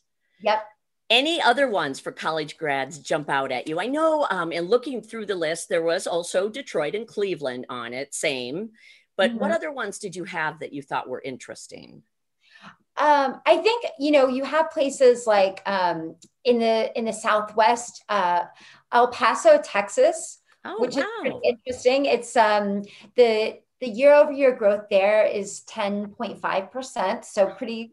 Yep. 0.43 0.65
Any 1.11 1.43
other 1.43 1.69
ones 1.69 2.01
for 2.01 2.13
college 2.13 2.57
grads 2.57 2.99
jump 2.99 3.29
out 3.29 3.53
at 3.53 3.69
you? 3.69 3.81
I 3.81 3.87
know 3.87 4.27
um, 4.31 4.53
in 4.53 4.65
looking 4.65 5.03
through 5.03 5.27
the 5.27 5.35
list, 5.35 5.69
there 5.69 5.83
was 5.83 6.07
also 6.07 6.49
Detroit 6.49 6.95
and 6.95 7.07
Cleveland 7.07 7.67
on 7.69 7.93
it, 7.93 8.15
same. 8.15 8.71
But 9.17 9.31
mm-hmm. 9.31 9.41
what 9.41 9.51
other 9.51 9.71
ones 9.71 9.99
did 9.99 10.17
you 10.17 10.25
have 10.25 10.61
that 10.61 10.73
you 10.73 10.83
thought 10.83 11.09
were 11.09 11.21
interesting? 11.23 12.03
Um, 12.97 13.41
I 13.47 13.57
think 13.59 13.87
you 13.99 14.11
know 14.11 14.29
you 14.29 14.45
have 14.45 14.71
places 14.71 15.27
like 15.27 15.63
um, 15.67 16.17
in 16.45 16.59
the 16.59 16.97
in 16.97 17.05
the 17.07 17.13
Southwest, 17.13 18.05
uh, 18.09 18.45
El 18.93 19.09
Paso, 19.09 19.61
Texas, 19.63 20.41
oh, 20.65 20.79
which 20.79 20.97
wow. 20.97 21.03
is 21.03 21.09
pretty 21.21 21.39
interesting. 21.45 22.05
It's 22.07 22.37
um, 22.37 22.83
the 23.17 23.59
the 23.81 23.89
year 23.89 24.15
over 24.15 24.33
year 24.33 24.55
growth 24.55 24.85
there 24.91 25.25
is 25.25 25.61
ten 25.63 26.09
point 26.09 26.41
five 26.41 26.71
percent, 26.71 27.25
so 27.25 27.47
pretty 27.47 27.93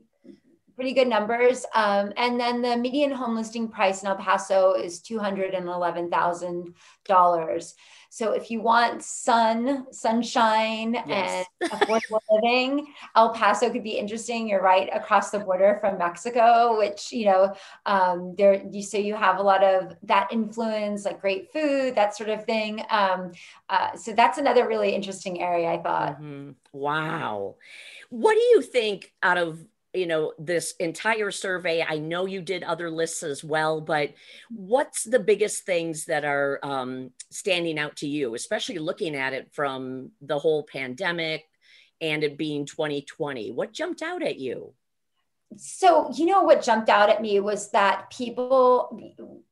pretty 0.80 0.94
good 0.94 1.10
numbers. 1.10 1.66
Um, 1.76 2.14
and 2.16 2.40
then 2.40 2.62
the 2.62 2.78
median 2.78 3.12
home 3.12 3.36
listing 3.36 3.68
price 3.68 4.02
in 4.02 4.08
El 4.08 4.16
Paso 4.16 4.76
is 4.76 5.02
two 5.02 5.20
hundred 5.20 5.54
and 5.54 5.68
eleven 5.68 6.10
thousand 6.10 6.74
dollars. 7.04 7.76
So 8.12 8.32
if 8.32 8.50
you 8.50 8.62
want 8.62 9.04
sun, 9.04 9.86
sunshine, 9.92 10.94
yes. 11.06 11.46
and 11.62 11.70
affordable 11.70 12.22
living, 12.32 12.88
El 13.14 13.34
Paso 13.34 13.70
could 13.70 13.84
be 13.84 14.00
interesting. 14.00 14.48
You're 14.48 14.64
right 14.64 14.90
across 14.94 15.32
the 15.32 15.40
border 15.40 15.78
from 15.82 15.98
Mexico, 15.98 16.78
which 16.78 17.12
you 17.12 17.26
know 17.26 17.54
um, 17.86 18.36
there. 18.38 18.64
You 18.72 18.82
so 18.82 18.98
you 18.98 19.16
have 19.16 19.38
a 19.40 19.44
lot 19.44 19.66
of 19.66 19.98
that 20.04 20.30
influence, 20.32 21.04
like 21.04 21.20
great 21.20 21.52
food, 21.52 21.96
that 21.96 22.16
sort 22.16 22.30
of 22.30 22.46
thing. 22.46 22.82
Um, 22.90 23.34
uh, 23.68 23.98
so 23.98 24.14
that's 24.14 24.38
another 24.38 24.66
really 24.66 24.96
interesting 24.96 25.42
area. 25.42 25.70
I 25.70 25.78
thought. 25.80 26.22
Mm-hmm. 26.22 26.52
Wow, 26.72 27.56
what 28.10 28.34
do 28.34 28.40
you 28.40 28.62
think 28.62 29.12
out 29.22 29.38
of 29.38 29.60
you 29.94 30.06
know 30.06 30.34
this 30.38 30.74
entire 30.80 31.32
survey. 31.32 31.86
I 31.88 31.98
know 31.98 32.26
you 32.26 32.42
did 32.42 32.64
other 32.64 32.90
lists 32.90 33.24
as 33.24 33.44
well 33.44 33.82
but 33.82 34.14
what's 34.50 35.04
the 35.04 35.20
biggest 35.20 35.66
things 35.66 36.06
that 36.06 36.26
are 36.26 36.60
um, 36.64 37.12
standing 37.32 37.80
out 37.80 37.98
to 37.98 38.08
you 38.08 38.36
especially 38.36 38.78
looking 38.78 39.16
at 39.16 39.34
it 39.34 39.50
from 39.52 40.12
the 40.22 40.38
whole 40.38 40.64
pandemic 40.64 41.46
and 42.02 42.24
it 42.24 42.38
being 42.38 42.66
2020 42.66 43.52
what 43.52 43.74
jumped 43.74 44.02
out 44.02 44.24
at 44.24 44.40
you? 44.40 44.74
So 45.58 46.12
you 46.14 46.26
know 46.26 46.44
what 46.44 46.62
jumped 46.62 46.90
out 46.90 47.10
at 47.10 47.22
me 47.22 47.40
was 47.40 47.72
that 47.72 48.12
people 48.12 48.96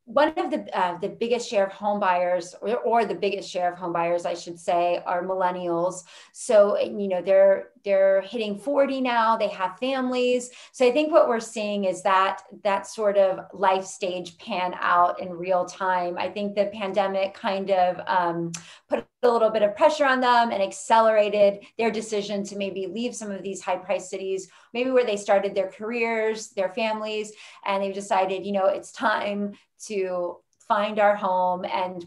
one 0.07 0.29
of 0.37 0.49
the 0.49 0.65
uh, 0.77 0.97
the 0.99 1.09
biggest 1.09 1.49
share 1.49 1.65
of 1.65 1.73
home 1.73 1.99
buyers 1.99 2.55
or, 2.61 2.77
or, 2.77 3.05
the 3.05 3.13
biggest 3.13 3.49
share 3.49 3.73
of 3.73 3.77
home 3.77 3.91
buyers 3.91 4.25
i 4.25 4.33
should 4.33 4.57
say 4.57 5.01
are 5.05 5.21
millennials. 5.21 6.05
So 6.31 6.79
you 6.79 7.09
know 7.09 7.21
they're 7.21 7.71
they're 7.83 8.21
hitting 8.21 8.57
40 8.57 9.01
now 9.01 9.35
they 9.35 9.49
have 9.49 9.77
families. 9.79 10.49
So 10.71 10.87
i 10.87 10.91
think 10.91 11.11
what 11.11 11.27
we're 11.27 11.41
seeing 11.41 11.83
is 11.83 12.03
that 12.03 12.41
that 12.63 12.87
sort 12.87 13.17
of 13.17 13.47
life 13.53 13.83
stage 13.83 14.37
pan 14.37 14.73
out 14.79 15.19
in 15.19 15.29
real 15.29 15.65
time. 15.65 16.17
I 16.17 16.29
think 16.29 16.55
the 16.55 16.71
pandemic 16.73 17.33
kind 17.33 17.69
of 17.69 17.99
um, 18.07 18.53
put 18.87 19.05
a 19.23 19.29
little 19.29 19.49
bit 19.49 19.63
of 19.63 19.75
pressure 19.75 20.05
on 20.05 20.21
them 20.21 20.51
and 20.51 20.63
accelerated 20.63 21.65
their 21.77 21.91
decision 21.91 22.45
to 22.45 22.55
maybe 22.55 22.87
leave 22.87 23.13
some 23.13 23.31
of 23.31 23.43
these 23.43 23.61
high 23.61 23.75
price 23.75 24.09
cities 24.09 24.47
maybe 24.73 24.91
where 24.91 25.05
they 25.05 25.17
started 25.17 25.53
their 25.53 25.69
careers 25.69 26.49
their 26.49 26.69
families 26.69 27.33
and 27.65 27.83
they've 27.83 27.95
decided 27.95 28.45
you 28.45 28.51
know 28.51 28.67
it's 28.67 28.91
time 28.91 29.53
to 29.85 30.37
find 30.67 30.99
our 30.99 31.15
home. 31.15 31.65
And 31.65 32.05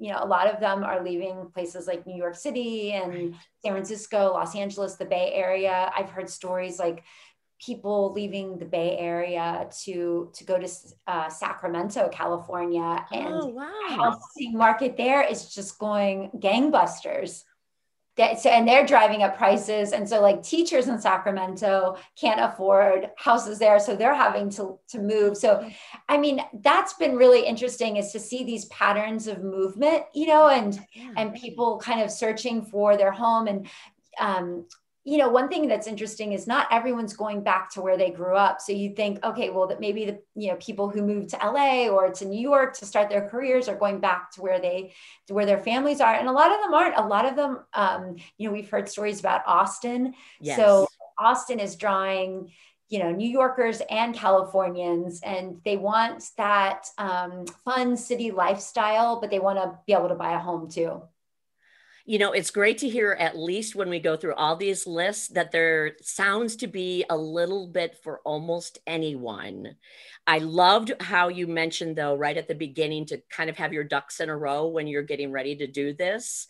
you 0.00 0.10
know 0.10 0.18
a 0.22 0.26
lot 0.26 0.52
of 0.52 0.60
them 0.60 0.82
are 0.82 1.04
leaving 1.04 1.50
places 1.52 1.86
like 1.86 2.06
new 2.06 2.16
york 2.16 2.34
city 2.34 2.92
and 2.92 3.34
san 3.62 3.72
francisco 3.72 4.32
los 4.32 4.56
angeles 4.56 4.96
the 4.96 5.04
bay 5.04 5.30
area. 5.34 5.92
I've 5.94 6.08
heard 6.08 6.28
stories 6.28 6.78
like 6.78 7.04
people 7.60 8.12
leaving 8.14 8.58
the 8.58 8.64
bay 8.64 8.96
area 8.98 9.68
to 9.82 10.30
to 10.32 10.44
go 10.44 10.58
to 10.58 10.68
uh, 11.06 11.28
sacramento 11.28 12.08
california. 12.10 13.04
And 13.12 13.34
oh, 13.34 13.46
wow. 13.46 13.70
housing 13.88 14.56
market 14.56 14.96
there 14.96 15.22
is 15.22 15.54
just 15.54 15.78
going 15.78 16.30
gangbusters 16.38 17.44
that, 18.16 18.40
so, 18.40 18.50
and 18.50 18.66
they're 18.66 18.86
driving 18.86 19.22
up 19.22 19.36
prices. 19.36 19.92
And 19.92 20.08
so 20.08 20.20
like 20.20 20.42
teachers 20.42 20.88
in 20.88 21.00
Sacramento 21.00 21.96
can't 22.20 22.40
afford 22.40 23.10
houses 23.16 23.58
there. 23.58 23.78
So 23.78 23.96
they're 23.96 24.14
having 24.14 24.50
to, 24.50 24.78
to 24.88 24.98
move. 24.98 25.36
So, 25.36 25.68
I 26.08 26.18
mean, 26.18 26.40
that's 26.62 26.94
been 26.94 27.16
really 27.16 27.46
interesting 27.46 27.96
is 27.96 28.12
to 28.12 28.20
see 28.20 28.44
these 28.44 28.66
patterns 28.66 29.26
of 29.26 29.42
movement, 29.42 30.04
you 30.12 30.26
know, 30.26 30.48
and, 30.48 30.78
yeah. 30.92 31.12
and 31.16 31.34
people 31.34 31.78
kind 31.78 32.02
of 32.02 32.10
searching 32.10 32.64
for 32.64 32.96
their 32.96 33.12
home 33.12 33.46
and, 33.46 33.68
um, 34.18 34.66
you 35.04 35.16
know, 35.16 35.30
one 35.30 35.48
thing 35.48 35.66
that's 35.66 35.86
interesting 35.86 36.32
is 36.32 36.46
not 36.46 36.68
everyone's 36.70 37.14
going 37.14 37.42
back 37.42 37.70
to 37.70 37.80
where 37.80 37.96
they 37.96 38.10
grew 38.10 38.36
up. 38.36 38.60
So 38.60 38.72
you 38.72 38.94
think, 38.94 39.24
okay, 39.24 39.48
well, 39.48 39.66
that 39.68 39.80
maybe 39.80 40.04
the 40.04 40.20
you 40.34 40.50
know 40.50 40.56
people 40.56 40.90
who 40.90 41.02
moved 41.02 41.30
to 41.30 41.38
LA 41.38 41.88
or 41.88 42.10
to 42.10 42.24
New 42.26 42.40
York 42.40 42.76
to 42.78 42.86
start 42.86 43.08
their 43.08 43.26
careers 43.28 43.66
are 43.68 43.76
going 43.76 44.00
back 44.00 44.30
to 44.32 44.42
where 44.42 44.60
they 44.60 44.92
to 45.26 45.34
where 45.34 45.46
their 45.46 45.58
families 45.58 46.02
are, 46.02 46.14
and 46.14 46.28
a 46.28 46.32
lot 46.32 46.52
of 46.52 46.60
them 46.60 46.74
aren't. 46.74 46.98
A 46.98 47.06
lot 47.06 47.24
of 47.24 47.34
them, 47.34 47.60
um, 47.72 48.16
you 48.36 48.46
know, 48.46 48.52
we've 48.52 48.68
heard 48.68 48.88
stories 48.88 49.20
about 49.20 49.40
Austin. 49.46 50.14
Yes. 50.38 50.58
So 50.58 50.86
Austin 51.18 51.60
is 51.60 51.76
drawing 51.76 52.50
you 52.90 52.98
know 52.98 53.12
new 53.12 53.28
yorkers 53.28 53.80
and 53.88 54.14
californians 54.14 55.20
and 55.22 55.60
they 55.64 55.76
want 55.76 56.24
that 56.36 56.86
um, 56.98 57.46
fun 57.64 57.96
city 57.96 58.32
lifestyle 58.32 59.20
but 59.20 59.30
they 59.30 59.38
want 59.38 59.56
to 59.58 59.78
be 59.86 59.92
able 59.92 60.08
to 60.08 60.14
buy 60.16 60.32
a 60.32 60.38
home 60.40 60.68
too 60.68 61.00
you 62.06 62.18
know, 62.18 62.32
it's 62.32 62.50
great 62.50 62.78
to 62.78 62.88
hear, 62.88 63.12
at 63.12 63.38
least 63.38 63.74
when 63.74 63.90
we 63.90 64.00
go 64.00 64.16
through 64.16 64.34
all 64.34 64.56
these 64.56 64.86
lists, 64.86 65.28
that 65.28 65.52
there 65.52 65.92
sounds 66.00 66.56
to 66.56 66.66
be 66.66 67.04
a 67.10 67.16
little 67.16 67.66
bit 67.66 67.96
for 68.02 68.20
almost 68.24 68.78
anyone. 68.86 69.76
I 70.26 70.38
loved 70.38 70.92
how 71.00 71.28
you 71.28 71.46
mentioned, 71.46 71.96
though, 71.96 72.14
right 72.14 72.36
at 72.36 72.48
the 72.48 72.54
beginning 72.54 73.06
to 73.06 73.22
kind 73.30 73.50
of 73.50 73.56
have 73.56 73.72
your 73.72 73.84
ducks 73.84 74.20
in 74.20 74.28
a 74.28 74.36
row 74.36 74.68
when 74.68 74.86
you're 74.86 75.02
getting 75.02 75.30
ready 75.32 75.56
to 75.56 75.66
do 75.66 75.92
this. 75.92 76.46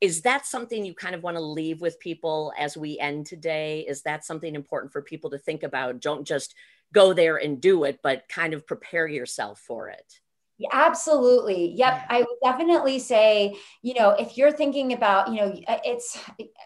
Is 0.00 0.22
that 0.22 0.46
something 0.46 0.84
you 0.84 0.94
kind 0.94 1.14
of 1.14 1.22
want 1.22 1.36
to 1.36 1.42
leave 1.42 1.80
with 1.80 1.98
people 1.98 2.52
as 2.56 2.76
we 2.76 2.98
end 2.98 3.26
today? 3.26 3.84
Is 3.88 4.02
that 4.02 4.24
something 4.24 4.54
important 4.54 4.92
for 4.92 5.02
people 5.02 5.30
to 5.30 5.38
think 5.38 5.64
about? 5.64 6.00
Don't 6.00 6.26
just 6.26 6.54
go 6.92 7.12
there 7.12 7.36
and 7.36 7.60
do 7.60 7.84
it, 7.84 8.00
but 8.02 8.28
kind 8.28 8.54
of 8.54 8.66
prepare 8.66 9.08
yourself 9.08 9.58
for 9.58 9.88
it. 9.88 10.20
Absolutely. 10.72 11.72
Yep. 11.76 12.06
I 12.08 12.18
would 12.18 12.38
definitely 12.42 12.98
say, 12.98 13.56
you 13.82 13.94
know, 13.94 14.10
if 14.10 14.36
you're 14.36 14.50
thinking 14.50 14.92
about, 14.92 15.28
you 15.28 15.36
know, 15.36 15.52
it's 15.84 16.18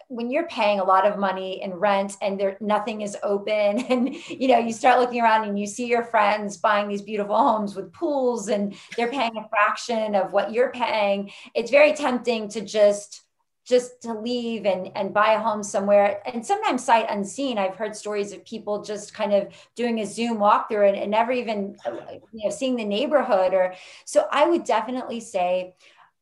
when 0.07 0.31
you're 0.31 0.47
paying 0.47 0.79
a 0.79 0.83
lot 0.83 1.05
of 1.05 1.19
money 1.19 1.61
in 1.61 1.73
rent 1.75 2.17
and 2.19 2.39
there 2.39 2.57
nothing 2.59 3.01
is 3.01 3.15
open 3.21 3.53
and 3.89 4.15
you 4.29 4.47
know, 4.47 4.57
you 4.57 4.73
start 4.73 4.99
looking 4.99 5.21
around 5.21 5.47
and 5.47 5.59
you 5.59 5.67
see 5.67 5.85
your 5.85 6.03
friends 6.03 6.57
buying 6.57 6.87
these 6.87 7.03
beautiful 7.03 7.37
homes 7.37 7.75
with 7.75 7.93
pools 7.93 8.47
and 8.47 8.75
they're 8.97 9.11
paying 9.11 9.37
a 9.37 9.47
fraction 9.49 10.15
of 10.15 10.33
what 10.33 10.51
you're 10.51 10.71
paying, 10.71 11.31
it's 11.53 11.69
very 11.69 11.93
tempting 11.93 12.49
to 12.49 12.61
just 12.61 13.21
just 13.65 14.01
to 14.01 14.13
leave 14.13 14.65
and, 14.65 14.91
and 14.95 15.13
buy 15.13 15.33
a 15.33 15.39
home 15.39 15.63
somewhere 15.63 16.21
and 16.25 16.45
sometimes 16.45 16.83
sight 16.83 17.05
unseen 17.09 17.57
i've 17.57 17.75
heard 17.75 17.95
stories 17.95 18.31
of 18.31 18.43
people 18.45 18.83
just 18.83 19.13
kind 19.13 19.33
of 19.33 19.47
doing 19.75 19.99
a 19.99 20.05
zoom 20.05 20.37
walkthrough 20.37 20.87
and, 20.87 20.97
and 20.97 21.11
never 21.11 21.31
even 21.31 21.75
you 21.85 22.43
know 22.43 22.49
seeing 22.49 22.75
the 22.75 22.85
neighborhood 22.85 23.53
or 23.53 23.73
so 24.05 24.25
i 24.31 24.47
would 24.47 24.63
definitely 24.63 25.19
say 25.19 25.73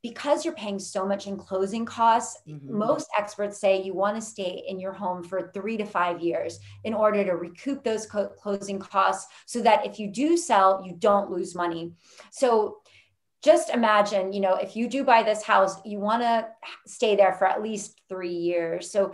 because 0.03 0.43
you're 0.43 0.55
paying 0.55 0.79
so 0.79 1.05
much 1.05 1.27
in 1.27 1.37
closing 1.37 1.85
costs, 1.85 2.41
mm-hmm. 2.47 2.75
most 2.75 3.07
experts 3.17 3.59
say 3.59 3.81
you 3.81 3.93
want 3.93 4.15
to 4.15 4.21
stay 4.21 4.63
in 4.67 4.79
your 4.79 4.93
home 4.93 5.23
for 5.23 5.51
three 5.53 5.77
to 5.77 5.85
five 5.85 6.21
years 6.21 6.59
in 6.83 6.93
order 6.93 7.23
to 7.23 7.33
recoup 7.33 7.83
those 7.83 8.07
co- 8.07 8.29
closing 8.29 8.79
costs 8.79 9.31
so 9.45 9.61
that 9.61 9.85
if 9.85 9.99
you 9.99 10.07
do 10.07 10.37
sell, 10.37 10.81
you 10.83 10.93
don't 10.97 11.29
lose 11.29 11.53
money. 11.53 11.91
So 12.31 12.77
just 13.43 13.71
imagine, 13.71 14.33
you 14.33 14.39
know, 14.39 14.55
if 14.55 14.75
you 14.75 14.87
do 14.87 15.03
buy 15.03 15.23
this 15.23 15.41
house, 15.41 15.75
you 15.83 15.99
want 15.99 16.21
to 16.21 16.47
stay 16.85 17.15
there 17.15 17.33
for 17.33 17.47
at 17.47 17.63
least 17.63 17.99
three 18.07 18.33
years. 18.33 18.91
So 18.91 19.13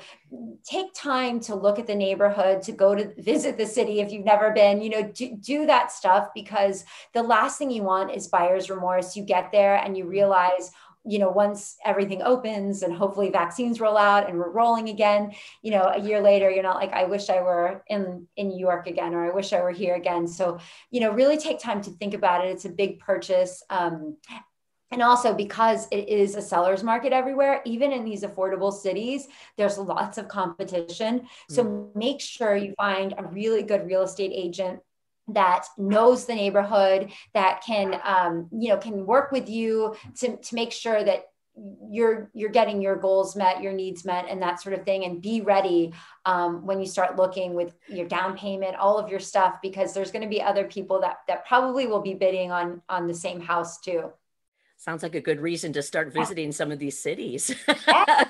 take 0.66 0.94
time 0.94 1.40
to 1.42 1.56
look 1.56 1.80
at 1.80 1.88
the 1.88 1.96
neighborhood, 1.96 2.62
to 2.64 2.74
go 2.74 2.94
to 2.94 3.14
visit 3.22 3.58
the 3.58 3.66
city 3.66 4.02
if 4.02 4.12
you've 4.12 4.26
never 4.26 4.52
been, 4.52 4.82
you 4.82 4.90
know, 4.90 5.04
do, 5.04 5.38
do 5.38 5.66
that 5.68 5.92
stuff 5.92 6.30
because 6.36 6.84
the 7.14 7.24
last 7.24 7.58
thing 7.58 7.72
you 7.72 7.84
want 7.84 8.12
is 8.12 8.28
buyer's 8.28 8.70
remorse. 8.70 9.16
You 9.16 9.24
get 9.24 9.52
there 9.52 9.76
and 9.78 9.96
you 9.96 10.04
mm-hmm. 10.04 10.12
realize, 10.12 10.72
you 11.08 11.20
know, 11.20 11.30
once 11.30 11.78
everything 11.86 12.22
opens 12.22 12.84
and 12.84 12.94
hopefully 12.94 13.30
vaccines 13.30 13.80
roll 13.80 13.98
out 13.98 14.30
and 14.30 14.38
we're 14.38 14.50
rolling 14.50 14.90
again, 14.90 15.32
you 15.62 15.72
know, 15.72 15.84
a 15.84 16.00
year 16.00 16.22
later, 16.22 16.50
you're 16.50 16.64
not 16.64 16.76
like, 16.76 16.94
I 16.94 17.06
wish 17.06 17.30
I 17.30 17.42
were 17.42 17.84
in, 17.88 18.28
in 18.36 18.50
New 18.50 18.60
York 18.60 18.88
again, 18.88 19.14
or 19.14 19.26
I 19.26 19.34
wish 19.34 19.54
I 19.54 19.62
were 19.62 19.72
here 19.72 19.96
again. 19.96 20.28
So, 20.28 20.60
you 20.92 21.00
know, 21.00 21.12
really 21.12 21.38
take 21.38 21.60
time 21.60 21.82
to 21.82 21.92
think 21.92 22.14
about 22.14 22.46
it. 22.46 22.50
It's 22.50 22.66
a 22.66 22.70
big 22.70 23.00
purchase. 23.00 23.64
Um, 23.70 24.18
and 24.92 25.02
also 25.02 25.34
because 25.34 25.88
it 25.92 26.08
is 26.08 26.36
a 26.36 26.42
seller's 26.42 26.84
market 26.84 27.12
everywhere, 27.12 27.62
even 27.66 27.92
in 27.92 28.06
these 28.06 28.24
affordable 28.24 28.72
cities, 28.72 29.28
there's 29.58 29.78
lots 29.78 30.18
of 30.18 30.28
competition. 30.28 31.28
So 31.50 31.64
mm. 31.64 31.96
make 31.96 32.22
sure 32.22 32.56
you 32.56 32.74
find 32.78 33.14
a 33.18 33.24
really 33.24 33.64
good 33.64 33.86
real 33.86 34.04
estate 34.04 34.32
agent 34.34 34.80
that 35.30 35.66
knows 35.78 36.26
the 36.26 36.36
neighborhood 36.36 37.12
that 37.34 37.62
can 37.66 38.00
um, 38.04 38.48
you 38.52 38.70
know 38.70 38.78
can 38.78 39.06
work 39.06 39.32
with 39.32 39.50
you 39.50 39.96
to, 40.16 40.38
to 40.38 40.56
make 40.56 40.72
sure 40.72 41.04
that 41.04 41.26
you're 41.90 42.30
you're 42.34 42.52
getting 42.52 42.82
your 42.82 42.96
goals 42.96 43.36
met 43.36 43.62
your 43.62 43.74
needs 43.74 44.06
met 44.06 44.26
and 44.30 44.42
that 44.42 44.62
sort 44.62 44.78
of 44.78 44.86
thing 44.86 45.06
and 45.06 45.22
be 45.22 45.42
ready 45.42 45.92
um, 46.26 46.66
when 46.66 46.80
you 46.80 46.86
start 46.86 47.18
looking 47.18 47.56
with 47.56 47.74
your 47.88 48.08
down 48.08 48.38
payment 48.38 48.76
all 48.76 49.00
of 49.00 49.10
your 49.10 49.20
stuff 49.20 49.58
because 49.62 49.94
there's 49.94 50.12
going 50.12 50.22
to 50.22 50.30
be 50.30 50.42
other 50.42 50.66
people 50.66 51.02
that 51.02 51.18
that 51.28 51.46
probably 51.46 51.88
will 51.88 52.02
be 52.02 52.14
bidding 52.14 52.52
on 52.52 52.82
on 52.90 53.08
the 53.08 53.14
same 53.14 53.42
house 53.42 53.80
too. 53.80 54.12
Sounds 54.80 55.02
like 55.02 55.16
a 55.16 55.22
good 55.22 55.40
reason 55.40 55.74
to 55.74 55.82
start 55.82 56.14
visiting 56.14 56.52
some 56.52 56.72
of 56.72 56.80
these 56.80 57.00
cities. 57.00 57.54
Yeah, 57.88 58.28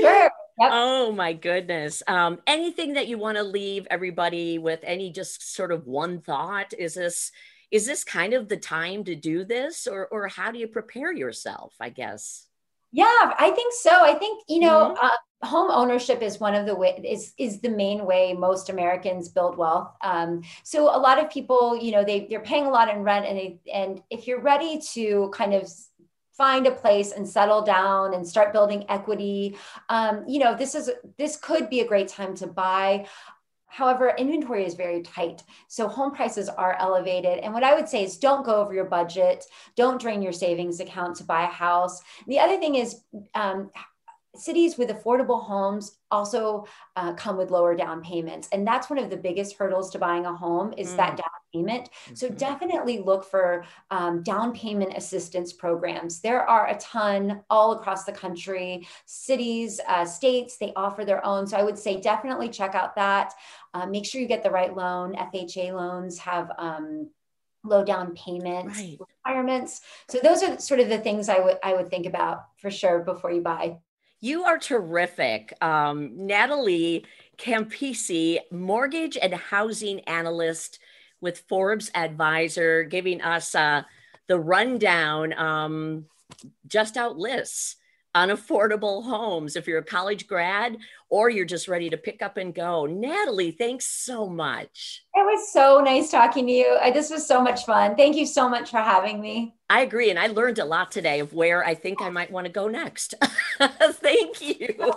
sure 0.00 0.30
Yep. 0.58 0.70
Oh 0.72 1.12
my 1.12 1.32
goodness. 1.32 2.02
Um, 2.08 2.40
anything 2.46 2.94
that 2.94 3.08
you 3.08 3.18
want 3.18 3.36
to 3.36 3.42
leave 3.42 3.86
everybody 3.90 4.58
with 4.58 4.80
any 4.82 5.12
just 5.12 5.54
sort 5.54 5.70
of 5.70 5.86
one 5.86 6.20
thought? 6.20 6.72
Is 6.78 6.94
this 6.94 7.30
is 7.70 7.84
this 7.84 8.04
kind 8.04 8.32
of 8.32 8.48
the 8.48 8.56
time 8.56 9.04
to 9.04 9.14
do 9.14 9.44
this 9.44 9.86
or 9.86 10.06
or 10.08 10.28
how 10.28 10.50
do 10.50 10.58
you 10.58 10.68
prepare 10.68 11.12
yourself, 11.12 11.74
I 11.80 11.90
guess? 11.90 12.46
Yeah, 12.92 13.04
I 13.38 13.50
think 13.54 13.74
so. 13.74 13.90
I 13.90 14.14
think, 14.14 14.44
you 14.48 14.60
know, 14.60 14.94
mm-hmm. 14.94 15.06
uh, 15.06 15.46
home 15.46 15.70
ownership 15.70 16.22
is 16.22 16.40
one 16.40 16.54
of 16.54 16.64
the 16.64 16.74
way 16.74 16.98
is 17.04 17.34
is 17.36 17.60
the 17.60 17.68
main 17.68 18.06
way 18.06 18.32
most 18.32 18.70
Americans 18.70 19.28
build 19.28 19.58
wealth. 19.58 19.92
Um, 20.02 20.42
so 20.62 20.84
a 20.84 20.96
lot 20.96 21.22
of 21.22 21.30
people, 21.30 21.76
you 21.76 21.92
know, 21.92 22.04
they 22.04 22.26
they're 22.30 22.40
paying 22.40 22.64
a 22.64 22.70
lot 22.70 22.88
in 22.88 23.02
rent, 23.02 23.26
and 23.26 23.36
they 23.36 23.60
and 23.70 24.02
if 24.08 24.26
you're 24.26 24.40
ready 24.40 24.80
to 24.94 25.30
kind 25.34 25.52
of 25.52 25.70
find 26.36 26.66
a 26.66 26.70
place 26.70 27.12
and 27.12 27.28
settle 27.28 27.62
down 27.62 28.14
and 28.14 28.26
start 28.26 28.52
building 28.52 28.84
equity 28.88 29.56
um, 29.88 30.24
you 30.26 30.38
know 30.38 30.54
this 30.54 30.74
is 30.74 30.90
this 31.18 31.36
could 31.36 31.70
be 31.70 31.80
a 31.80 31.86
great 31.86 32.08
time 32.08 32.34
to 32.34 32.46
buy 32.46 33.06
However, 33.76 34.14
inventory 34.16 34.64
is 34.64 34.74
very 34.74 35.02
tight. 35.02 35.42
So 35.68 35.86
home 35.86 36.12
prices 36.12 36.48
are 36.48 36.78
elevated. 36.80 37.40
And 37.40 37.52
what 37.52 37.62
I 37.62 37.74
would 37.74 37.90
say 37.90 38.04
is 38.04 38.16
don't 38.16 38.46
go 38.46 38.54
over 38.54 38.72
your 38.72 38.86
budget. 38.86 39.44
Don't 39.76 40.00
drain 40.00 40.22
your 40.22 40.32
savings 40.32 40.80
account 40.80 41.16
to 41.16 41.24
buy 41.24 41.42
a 41.42 41.48
house. 41.48 42.00
The 42.26 42.38
other 42.38 42.58
thing 42.58 42.76
is 42.76 43.02
um, 43.34 43.70
cities 44.38 44.78
with 44.78 44.90
affordable 44.90 45.42
homes 45.42 45.98
also 46.10 46.66
uh, 46.94 47.12
come 47.14 47.36
with 47.36 47.50
lower 47.50 47.74
down 47.74 48.02
payments. 48.02 48.48
And 48.52 48.66
that's 48.66 48.88
one 48.88 48.98
of 48.98 49.10
the 49.10 49.16
biggest 49.16 49.56
hurdles 49.56 49.90
to 49.90 49.98
buying 49.98 50.26
a 50.26 50.34
home 50.34 50.72
is 50.76 50.92
mm. 50.92 50.96
that 50.96 51.16
down 51.16 51.26
payment. 51.52 51.88
So 52.14 52.28
mm-hmm. 52.28 52.36
definitely 52.36 53.00
look 53.00 53.24
for 53.24 53.64
um, 53.90 54.22
down 54.22 54.52
payment 54.52 54.96
assistance 54.96 55.52
programs. 55.52 56.20
There 56.20 56.48
are 56.48 56.68
a 56.68 56.76
ton 56.76 57.42
all 57.50 57.72
across 57.72 58.04
the 58.04 58.12
country. 58.12 58.86
Cities 59.06 59.80
uh, 59.88 60.04
states 60.04 60.58
they 60.58 60.72
offer 60.76 61.04
their 61.04 61.24
own. 61.24 61.46
So 61.46 61.56
i 61.56 61.62
would 61.62 61.78
say 61.78 62.00
definitely 62.00 62.48
check 62.48 62.74
out 62.74 62.94
that. 62.96 63.34
Uh, 63.74 63.86
make 63.86 64.06
sure 64.06 64.20
you 64.20 64.28
get 64.28 64.42
the 64.42 64.50
right 64.50 64.74
loan. 64.74 65.14
Fha 65.14 65.72
loans 65.72 66.18
have 66.18 66.50
um, 66.58 67.10
low 67.64 67.84
down 67.84 68.14
payment 68.14 68.68
right. 68.68 68.96
requirements. 69.00 69.80
So 70.08 70.18
those 70.22 70.42
are 70.42 70.58
sort 70.58 70.80
of 70.80 70.88
the 70.88 70.98
things 70.98 71.28
i 71.28 71.38
would 71.38 71.58
i 71.62 71.74
would 71.74 71.88
think 71.88 72.06
about 72.06 72.44
for 72.58 72.70
sure 72.70 73.00
before 73.00 73.32
you 73.32 73.40
buy 73.40 73.78
you 74.26 74.42
are 74.42 74.58
terrific. 74.58 75.52
Um, 75.62 76.26
Natalie 76.26 77.06
Campisi, 77.38 78.38
mortgage 78.50 79.16
and 79.16 79.32
housing 79.32 80.00
analyst 80.00 80.80
with 81.20 81.44
Forbes 81.48 81.92
Advisor, 81.94 82.82
giving 82.82 83.22
us 83.22 83.54
uh, 83.54 83.82
the 84.26 84.38
rundown, 84.38 85.32
um, 85.34 86.06
just 86.66 86.96
out 86.96 87.16
lists 87.16 87.76
unaffordable 88.16 89.04
homes 89.04 89.54
if 89.56 89.68
you're 89.68 89.78
a 89.78 89.84
college 89.84 90.26
grad 90.26 90.78
or 91.10 91.30
you're 91.30 91.44
just 91.44 91.68
ready 91.68 91.88
to 91.90 91.96
pick 91.96 92.22
up 92.22 92.38
and 92.38 92.54
go. 92.54 92.86
Natalie, 92.86 93.52
thanks 93.52 93.84
so 93.84 94.26
much. 94.26 95.04
It 95.14 95.20
was 95.20 95.52
so 95.52 95.80
nice 95.80 96.10
talking 96.10 96.46
to 96.46 96.52
you. 96.52 96.78
I, 96.80 96.90
This 96.90 97.10
was 97.10 97.26
so 97.26 97.40
much 97.40 97.64
fun. 97.64 97.94
Thank 97.94 98.16
you 98.16 98.26
so 98.26 98.48
much 98.48 98.70
for 98.70 98.78
having 98.78 99.20
me. 99.20 99.54
I 99.68 99.82
agree. 99.82 100.10
And 100.10 100.18
I 100.18 100.28
learned 100.28 100.58
a 100.58 100.64
lot 100.64 100.90
today 100.90 101.20
of 101.20 101.34
where 101.34 101.64
I 101.64 101.74
think 101.74 102.00
I 102.00 102.08
might 102.08 102.30
want 102.30 102.46
to 102.46 102.52
go 102.52 102.68
next. 102.68 103.14
Thank 103.60 104.40
you. 104.40 104.74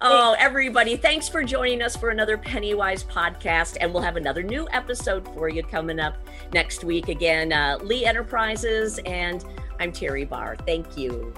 oh, 0.00 0.34
everybody, 0.38 0.96
thanks 0.96 1.28
for 1.28 1.44
joining 1.44 1.82
us 1.82 1.96
for 1.96 2.10
another 2.10 2.38
Pennywise 2.38 3.04
podcast. 3.04 3.76
And 3.80 3.92
we'll 3.92 4.02
have 4.02 4.16
another 4.16 4.42
new 4.42 4.66
episode 4.72 5.26
for 5.34 5.48
you 5.48 5.62
coming 5.62 6.00
up 6.00 6.16
next 6.52 6.82
week. 6.82 7.08
Again, 7.08 7.52
uh, 7.52 7.78
Lee 7.82 8.06
Enterprises, 8.06 8.98
and 9.04 9.44
I'm 9.80 9.92
Teri 9.92 10.28
Barr. 10.28 10.56
Thank 10.64 10.96
you. 10.96 11.32